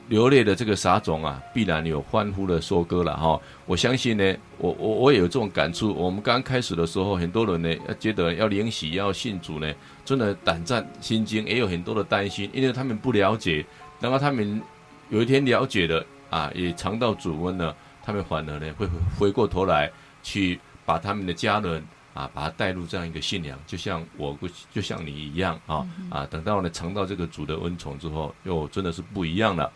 [0.07, 3.39] 流泪的这个撒种啊，必然有欢呼的收割了哈！
[3.65, 5.91] 我相信呢，我我我也有这种感触。
[5.93, 13.65] 我们刚开始的时候，很多人呢要，觉得要领洗要信主呢，真的胆战心惊，也有很多的担心，因为他们不了解。
[13.99, 14.61] 然后他们
[15.09, 18.87] 有一天了解了啊，也尝到主温了，他们反而呢会
[19.17, 19.91] 回过头来
[20.21, 21.83] 去把他们的家人
[22.13, 24.37] 啊，把他带入这样一个信仰，就像我
[24.71, 26.27] 就像你一样啊啊！
[26.29, 29.71] 等到呢尝到这个主的恩宠之后，又真的是不一样了。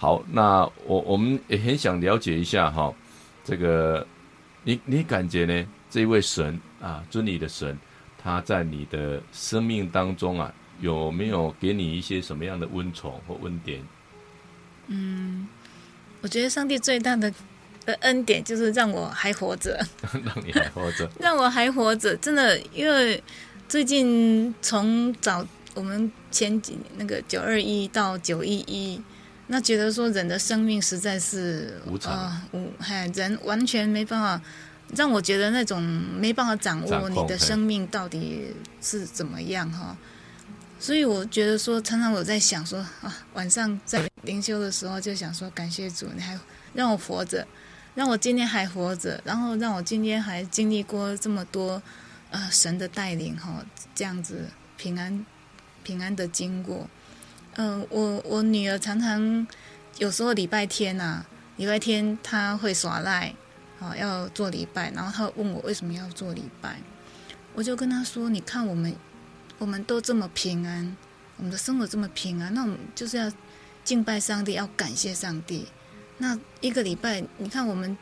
[0.00, 2.94] 好，那我我们也很想了解一下哈，
[3.44, 4.06] 这个
[4.62, 5.66] 你你感觉呢？
[5.90, 7.76] 这一位神啊，尊你的神，
[8.16, 13.82] 他在你的生命当中啊，有没有给你一些什么样的温宠或温点？
[14.86, 15.48] 嗯，
[16.20, 17.28] 我觉得上帝最大的
[17.84, 19.84] 的恩典就是让我还活着，
[20.24, 23.20] 让你还活着， 让我还活着，真的，因为
[23.68, 25.44] 最近从早
[25.74, 29.02] 我们前几年那个九二一到九一一。
[29.50, 34.40] 那觉得说人的生命实在是无常，呃，无嗨，人完全没办法
[34.94, 39.96] 让我觉得那种没办法掌握你的生命到底是怎么样哈，
[40.78, 46.38] 所以我觉得说常常我在想说啊，晚上在灵修的时候就想说感谢主，你还
[46.74, 47.46] 让我活着，
[47.94, 51.82] 让我今天还活着，然后让我今天还经历过这么多
[52.30, 54.44] 呃神的带领哈，这样子
[54.76, 55.24] 平安
[55.82, 56.86] 平安的经过。
[57.60, 59.44] 嗯、我我女儿常常
[59.98, 63.34] 有时候礼拜天呐、啊，礼拜天她会耍赖，
[63.80, 66.80] 啊，要做礼拜，然后她问我为什么要做礼拜，
[67.54, 68.94] 我就跟她说，你看我们
[69.58, 70.96] 我们都这么平安，
[71.36, 73.28] 我们的生活这么平安，那我们就是要
[73.82, 75.66] 敬拜上帝，要感谢上帝。
[76.18, 77.98] 那一个礼拜，你看我们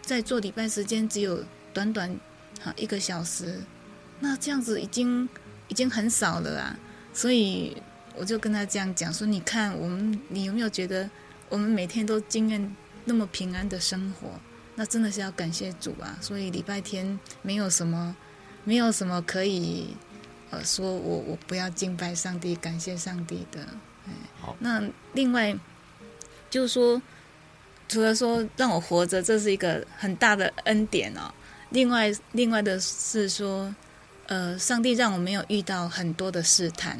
[0.00, 1.44] 在做礼拜时间只有
[1.74, 2.18] 短短
[2.62, 3.60] 好一个小时，
[4.20, 5.28] 那这样子已经
[5.68, 6.78] 已经很少了啊，
[7.12, 7.76] 所以。
[8.16, 11.08] 我就跟他这样讲说：“你看，我们你有没有觉得
[11.48, 14.28] 我们每天都经验那么平安的生活？
[14.74, 16.18] 那真的是要感谢主啊！
[16.20, 18.14] 所以礼拜天没有什么，
[18.64, 19.96] 没有什么可以
[20.50, 23.60] 呃说我我不要敬拜上帝、感谢上帝的。
[24.40, 24.82] 好，那
[25.14, 25.56] 另外
[26.50, 27.00] 就是说，
[27.88, 31.32] 除了说让我活着，这是一个很大的恩典哦。
[31.70, 33.74] 另外，另外的是说，
[34.26, 36.98] 呃，上帝让我没有遇到很多的试探。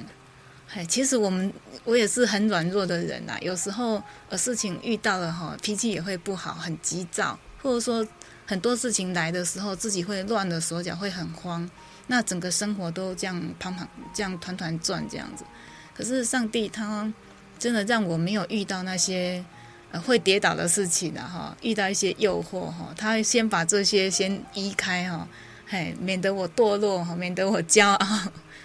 [0.76, 1.50] 哎，其实我们
[1.84, 8.06] 我也是很软弱的人呐、有时候呃事情遇到了哈，脾气也会不好，很急躁，或者说
[8.44, 11.66] 很多事情来的时候，自己会乱了手脚，会很慌，
[12.08, 15.46] 那整个生活都这样胖胖，这样团团转这样子。
[15.94, 17.10] 可是上帝他
[17.58, 19.42] 真的让我没有遇到那些
[20.04, 25.26] 会跌倒的事情的哈，遇到一些诱惑哈，他先把这些先移开哈，
[25.66, 28.18] 嘿，免得我堕落哈，免得我骄傲，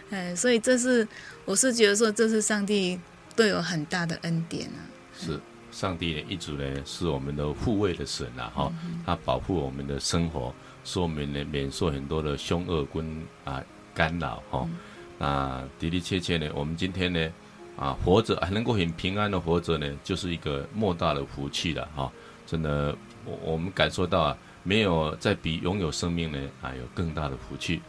[0.09, 1.07] 嗯， 所以这是。
[1.45, 2.99] 我是觉得说，这是上帝
[3.35, 4.79] 对我很大的恩典啊！
[5.17, 5.39] 是
[5.71, 8.51] 上帝呢，一直呢是我们的护卫的神啊！
[8.55, 13.61] 哈、嗯，他保护我们的生活，使我们呢免受很多的凶恶跟啊
[13.93, 14.69] 干扰哈。
[15.17, 17.29] 那的的确确呢，我们今天呢
[17.77, 22.11] 啊活着还能够很平安的活着呢，就是一个莫大的福气了哈！
[22.45, 27.81] 真的，我我们感受到啊，没有再比拥有生命呢啊有更大的福气。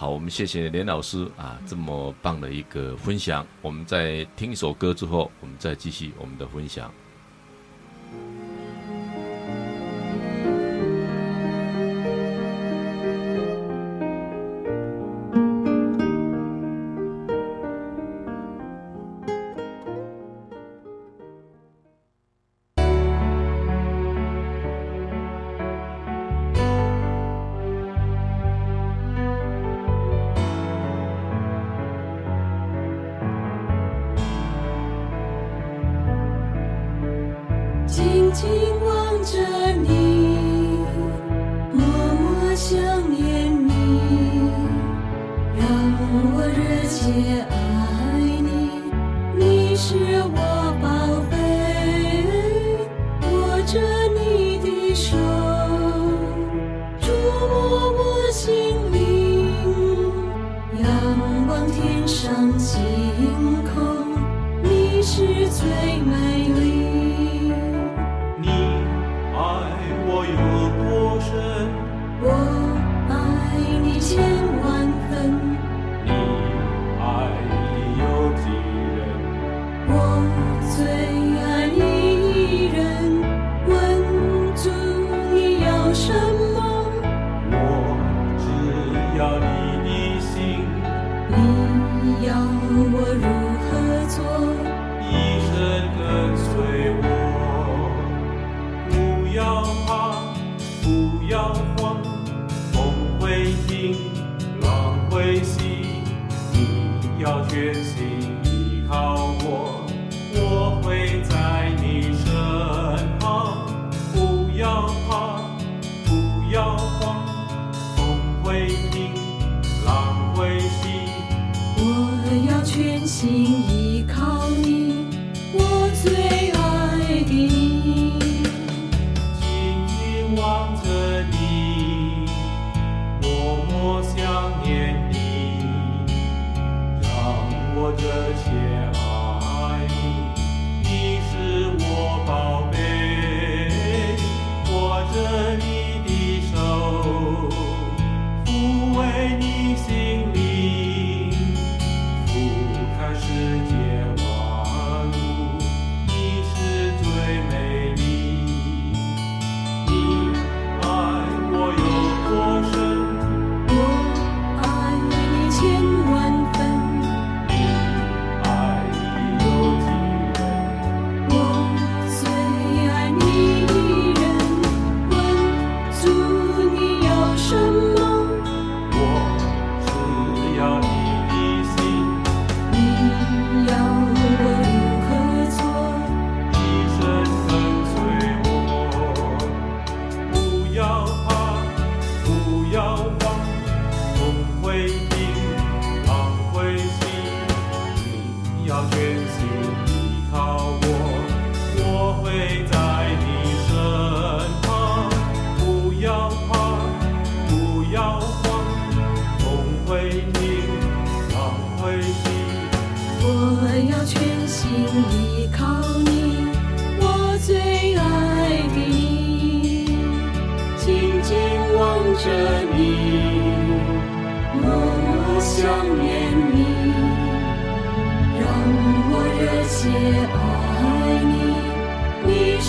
[0.00, 3.46] 好，我们谢谢连老师啊，这么棒的一个分享。
[3.60, 6.90] 我们在听一首歌之后，我们再继续我们的分享。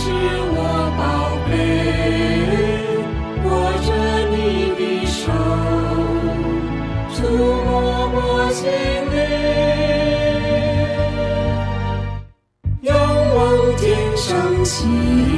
[0.03, 0.57] 是我
[0.97, 1.01] 宝
[1.45, 1.51] 贝
[3.45, 3.47] 握
[3.85, 3.89] 着
[4.31, 4.35] 你
[4.79, 5.21] 的手
[7.13, 7.17] 触
[7.65, 7.69] 摸
[8.15, 8.17] 我
[8.51, 8.65] 心
[9.13, 9.19] 灵。
[12.81, 12.89] 仰
[13.35, 13.37] 望
[13.77, 13.85] 天
[14.17, 14.25] 上
[14.65, 15.30] 星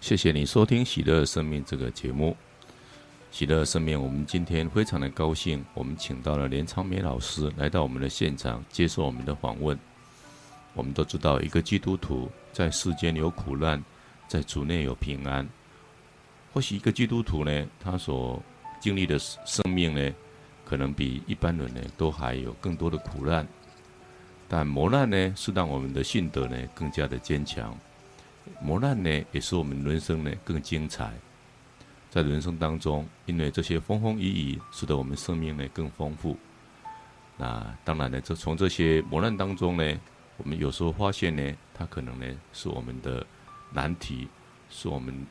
[0.00, 2.36] 谢谢你收听《喜乐生命》这个节目。
[3.30, 9.78] 喜乐生命，我们今天非常的高兴，我们请到了连昌美老师来到我们的现场，接受我们的访问。
[10.74, 13.82] 我们都知道，一个基督徒在世间有苦难，
[14.26, 15.48] 在主内有平安。
[16.52, 18.42] 或许一个基督徒呢，他所
[18.80, 20.12] 经历的生命呢，
[20.64, 23.46] 可能比一般人呢都还有更多的苦难。
[24.48, 27.74] 但磨难呢，是让我们的信德呢更加的坚强。
[28.60, 31.12] 磨难呢，也使我们人生呢更精彩。
[32.10, 36.36] 在人生当中，因为这些风风雨雨，使得我们生命呢更丰富。
[37.38, 40.00] 那当然呢，这从这些磨难当中呢，
[40.36, 43.26] 我们有时候发现呢，它可能呢是我们的
[43.72, 44.28] 难题，
[44.68, 45.26] 是我们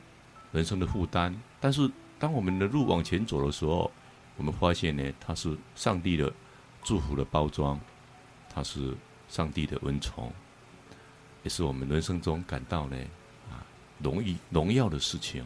[0.50, 1.32] 人生的负担。
[1.60, 1.88] 但是，
[2.18, 3.88] 当我们的路往前走的时候，
[4.36, 6.32] 我们发现呢，它是上帝的
[6.82, 7.78] 祝福的包装，
[8.52, 8.96] 它是
[9.28, 10.32] 上帝的恩宠。
[11.42, 12.96] 也是我们人生中感到呢
[13.50, 13.64] 啊
[14.02, 15.44] 容易荣耀的事情，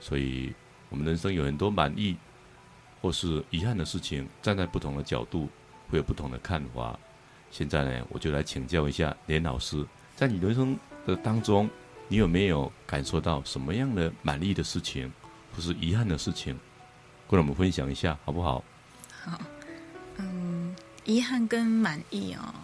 [0.00, 0.52] 所以
[0.88, 2.16] 我们人生有很多满意
[3.00, 5.48] 或是遗憾的事情，站在不同的角度
[5.88, 6.98] 会有不同的看法。
[7.50, 9.84] 现在呢，我就来请教一下连老师，
[10.14, 11.68] 在你人生的当中，
[12.08, 15.10] 你有没有感受到什么样的满意的事情，
[15.54, 16.56] 或是遗憾的事情，
[17.28, 18.62] 跟我们分享一下好不好？
[19.24, 19.40] 好，
[20.16, 20.74] 嗯，
[21.04, 22.54] 遗憾跟满意哦，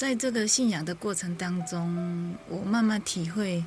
[0.00, 3.62] 在这个信仰的过程当中，我慢慢体会，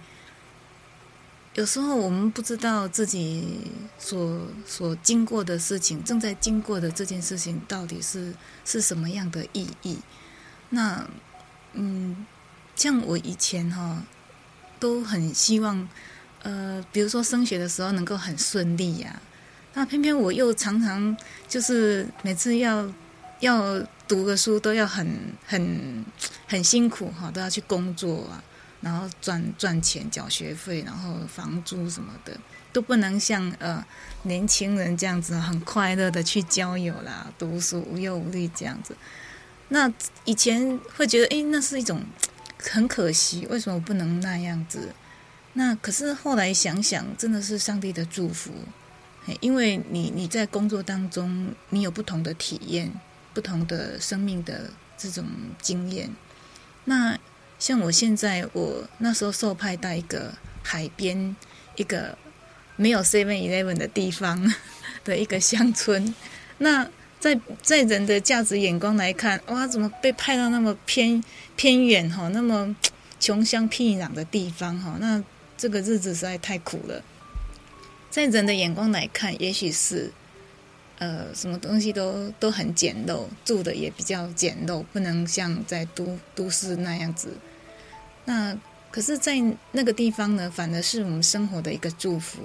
[1.53, 3.69] 有时候我们不知道自己
[3.99, 8.33] 所所经过的事情，正在经过的这件事情到底是
[8.65, 9.99] 是什么样的意义。
[10.69, 11.07] 那，
[11.73, 12.25] 嗯，
[12.75, 14.01] 像我以前哈、
[14.79, 15.87] 都很希望，
[16.41, 19.21] 呃，比如说升学的时候能够很顺利呀、
[19.75, 21.15] 那偏偏我又常常
[21.47, 22.91] 就是每次要
[23.43, 23.81] 要。
[24.05, 25.07] 读个书都要很
[25.45, 26.05] 很
[26.45, 28.43] 很辛苦哈，都要去工作啊，
[28.81, 32.37] 然后赚赚钱缴学费，然后房租什么的
[32.73, 33.83] 都不能像呃
[34.23, 38.95] 年轻人这样子很快乐的去交友啦，读书无忧无虑这样子。
[39.69, 39.91] 那
[40.25, 42.03] 以前会觉得，诶，那是一种
[42.59, 44.89] 很可惜，为什么不能那样子？
[45.53, 48.51] 那可是后来想想，真的是上帝的祝福，
[49.39, 52.91] 因为你你在工作当中，你有不同的体验。
[53.33, 55.25] 不同的生命的这种
[55.61, 56.09] 经验，
[56.85, 57.17] 那
[57.57, 61.35] 像我现在，我那时候受派到一个海边，
[61.75, 62.17] 一个
[62.75, 64.53] 没有 Seven Eleven 的地方
[65.03, 66.13] 的一个乡村。
[66.59, 66.87] 那
[67.19, 71.23] 在在人的价值眼光来看，哇，怎么被派到那么偏
[71.55, 72.75] 偏远哈，那么
[73.19, 74.97] 穷乡僻壤的地方哈？
[74.99, 75.23] 那
[75.57, 77.01] 这个日子实在太苦了。
[78.11, 80.11] 在人的眼光来看，也许是。
[81.03, 87.33] 呃，什么东西都都很简陋，住的也比较简陋，不能像在都都市那样子。
[88.23, 88.57] 那
[88.89, 89.35] 可是，在
[89.73, 92.39] 那个地方呢，反而是我们生活的一个祝福。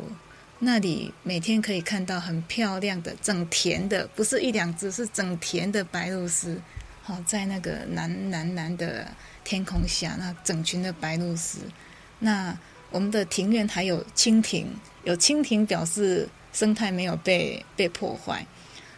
[0.58, 6.56] 那里每天可以看到很漂亮的整田的，不是一两只，是整田的白鹭鸶。
[7.04, 9.06] 好，在那个蓝蓝蓝的
[9.44, 11.58] 天空下，那整群的白鹭鸶。
[12.18, 12.58] 那
[12.90, 14.66] 我们的庭院还有蜻蜓，
[15.04, 16.28] 有蜻蜓表示。
[16.50, 18.44] 生态没有被被破坏，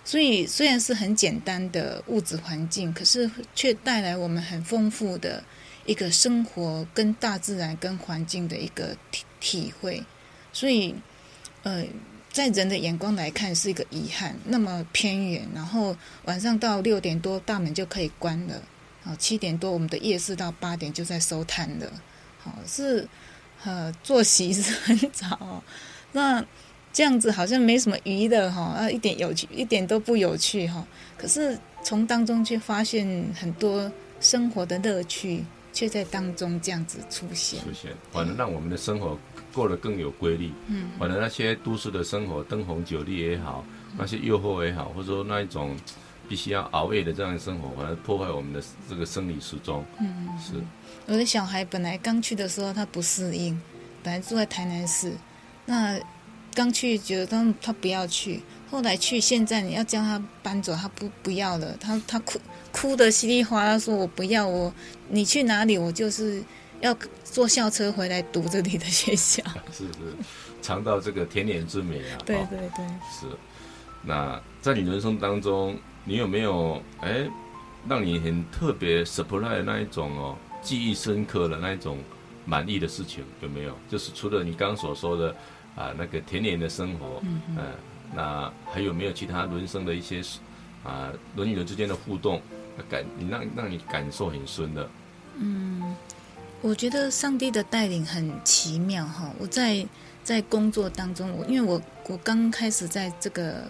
[0.04, 5.42] 所以虽然是很简单的物质环境，可是却带来我们很丰富的
[5.84, 10.02] 一个生活跟大自然跟环境的一个体体会。
[10.52, 10.94] 所以，
[11.64, 11.84] 呃，
[12.32, 18.62] 在人的眼光来看是一个遗憾，那么偏远，然后晚上到六点多大门就可以关了，
[19.02, 21.92] 好七点多我们的夜市到八点就在收摊了，
[22.38, 23.06] 好是
[23.64, 25.62] 呃作息是很早，
[26.12, 26.44] 那
[26.92, 30.86] 这样子好像没什么娱乐哈，啊一点有趣一点都不有趣哈，
[31.16, 33.90] 可是从当中却发现很多
[34.20, 39.18] 生活的乐趣，却在当中这样子出现，出现，反而让我们的生活。
[39.52, 43.64] 过得更有规律，嗯，反而那些都市的生活，灯红酒绿也好，
[43.98, 45.76] 那些诱惑也好，或者说那一种
[46.30, 49.84] 必须要熬夜的这样的生活，反而破坏我们的这个生理时钟。
[49.98, 50.52] 嗯，是。
[51.06, 53.60] 我的小孩本来刚去的时候他不适应，
[54.04, 55.12] 本来住在台南市，
[55.66, 55.98] 那
[56.54, 64.72] 刚去觉得他他不要去，后来去现在你要叫他搬走，他不不要了，他他哭哭的稀里哗啦，说我不要我，
[65.08, 66.40] 你去哪里我就是。
[66.80, 69.92] 要坐校车回来读这里的学校， 是是，
[70.62, 72.16] 尝到这个甜点之美啊！
[72.24, 73.26] 对对对，是。
[74.02, 77.28] 那在你人生当中，你有没有哎，
[77.88, 81.98] 让你很特别 surprise 的那一种哦，记忆深刻的那一种
[82.44, 83.74] 满意的事情有没有？
[83.88, 85.34] 就是除了你刚刚所说的
[85.76, 87.56] 啊那个甜点的生活，嗯
[88.14, 90.20] 那还有没有其他人生的一些
[90.82, 92.40] 啊人与人之间的互动
[92.88, 94.88] 感，你让让你感受很深的？
[95.38, 95.94] 嗯。
[96.62, 99.32] 我觉得上帝的带领很奇妙哈！
[99.38, 99.86] 我在
[100.22, 103.64] 在工作当中，我因为我我刚开始在这个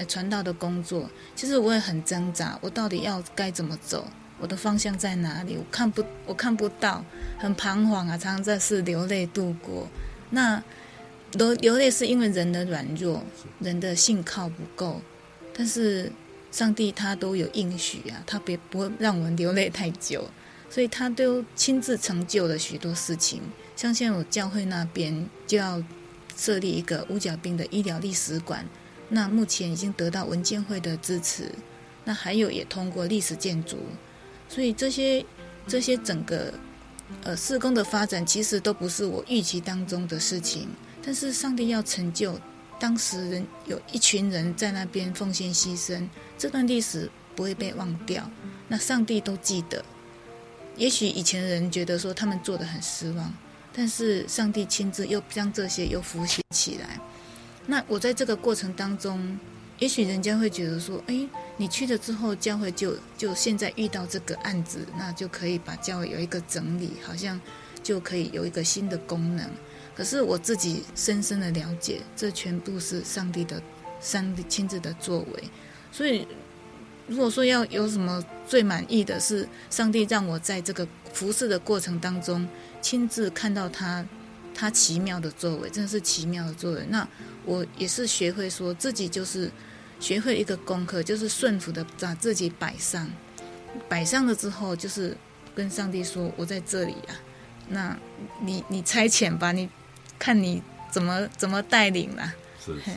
[0.00, 4.06] 呃传道的工作，其实我也很挣扎，我到底要该怎么走？
[4.38, 5.54] 我的方向在哪里？
[5.58, 7.04] 我看不我看不到，
[7.38, 8.16] 很彷徨啊！
[8.16, 9.86] 常常在是流泪度过。
[10.30, 10.62] 那
[11.32, 13.22] 流流泪是因为人的软弱，
[13.58, 15.02] 人的信靠不够，
[15.54, 16.10] 但是
[16.50, 20.26] 上帝他都有应许啊，他别不会让我们流泪太久。
[20.70, 23.42] 所以他都亲自成就了许多事情，
[23.76, 25.82] 像现在我教会那边就要
[26.36, 28.64] 设立一个五角兵的医疗历史馆，
[29.12, 31.50] 那目前已经得到文建会的支持，
[32.04, 33.76] 那还有也通过历史建筑，
[34.48, 35.26] 所以这些
[35.66, 36.54] 这些整个
[37.24, 40.68] 呃事工的发展其实都不是我预期当中的事情，
[41.04, 42.38] 但是上帝要成就，
[42.78, 46.08] 当时人有一群人在那边奉献牺牲，
[46.38, 48.30] 这段历史不会被忘掉，
[48.68, 49.84] 那上帝都记得。
[50.76, 53.34] 也许以前人觉得说他们做的很失望，
[53.74, 57.00] 但是上帝亲自又将这些又复兴起来。
[57.70, 59.38] 那我在这个过程当中，
[59.78, 67.40] 也许人家会觉得说：“哎，你去了之后，教会就就现在遇到这个案子，那就可以把教会有一个整理，好像
[67.80, 69.48] 就可以有一个新的功能。”
[69.94, 73.62] 可是我自己深深的了解，这全部是上帝的
[74.00, 75.44] 上帝亲自的作为，
[75.92, 76.26] 所以。
[77.06, 82.46] 如果说要有什么最满意的是，上帝让我在这个服侍的过程当中
[82.80, 84.06] 亲自看到他，
[84.60, 86.84] 他奇妙的作为，真的是奇妙的作为。
[86.90, 87.08] 那
[87.46, 89.50] 我也是学会说自己就是
[89.98, 93.10] 学会一个功课，就是顺服的把自己摆上，
[93.88, 95.16] 摆上了之后就是
[95.54, 97.16] 跟上帝说：“我在这里啊，
[97.70, 97.98] 那
[98.42, 99.66] 你你差遣吧，你
[100.18, 102.90] 看你怎么怎么带领啦。”是是，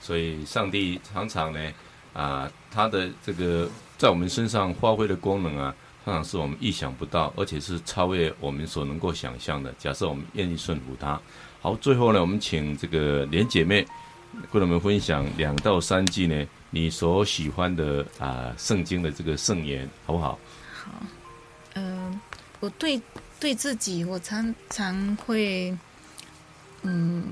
[0.00, 1.72] 所以上帝常常呢。
[2.12, 5.76] 啊，他的这个在我们身上发挥的功能啊，
[6.06, 9.74] 常常是我们意想不到，而且是超越我们所能够想象的。
[9.76, 11.20] 假设我们愿意顺服他，
[11.60, 13.84] 好，最后呢，我们请这个连姐妹
[14.52, 20.38] 跟我们分享两到三句呢，你所喜欢的啊圣经的这个圣言，好不好？
[20.72, 20.92] 好，
[21.74, 22.20] 嗯、呃，
[22.60, 23.02] 我对
[23.40, 25.76] 对自己，我常常会，
[26.82, 27.24] 嗯，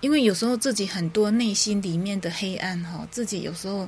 [0.00, 3.86] 因为有时候自己很多内心里面的黑暗哈，自己有时候。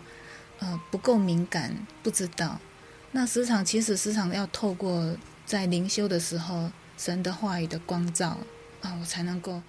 [0.62, 2.60] 呃，不够敏感，不知道。
[3.12, 8.38] 那时常其实时常要透过在灵修的时候，神的话语的光照
[8.80, 9.62] 啊，我才能够。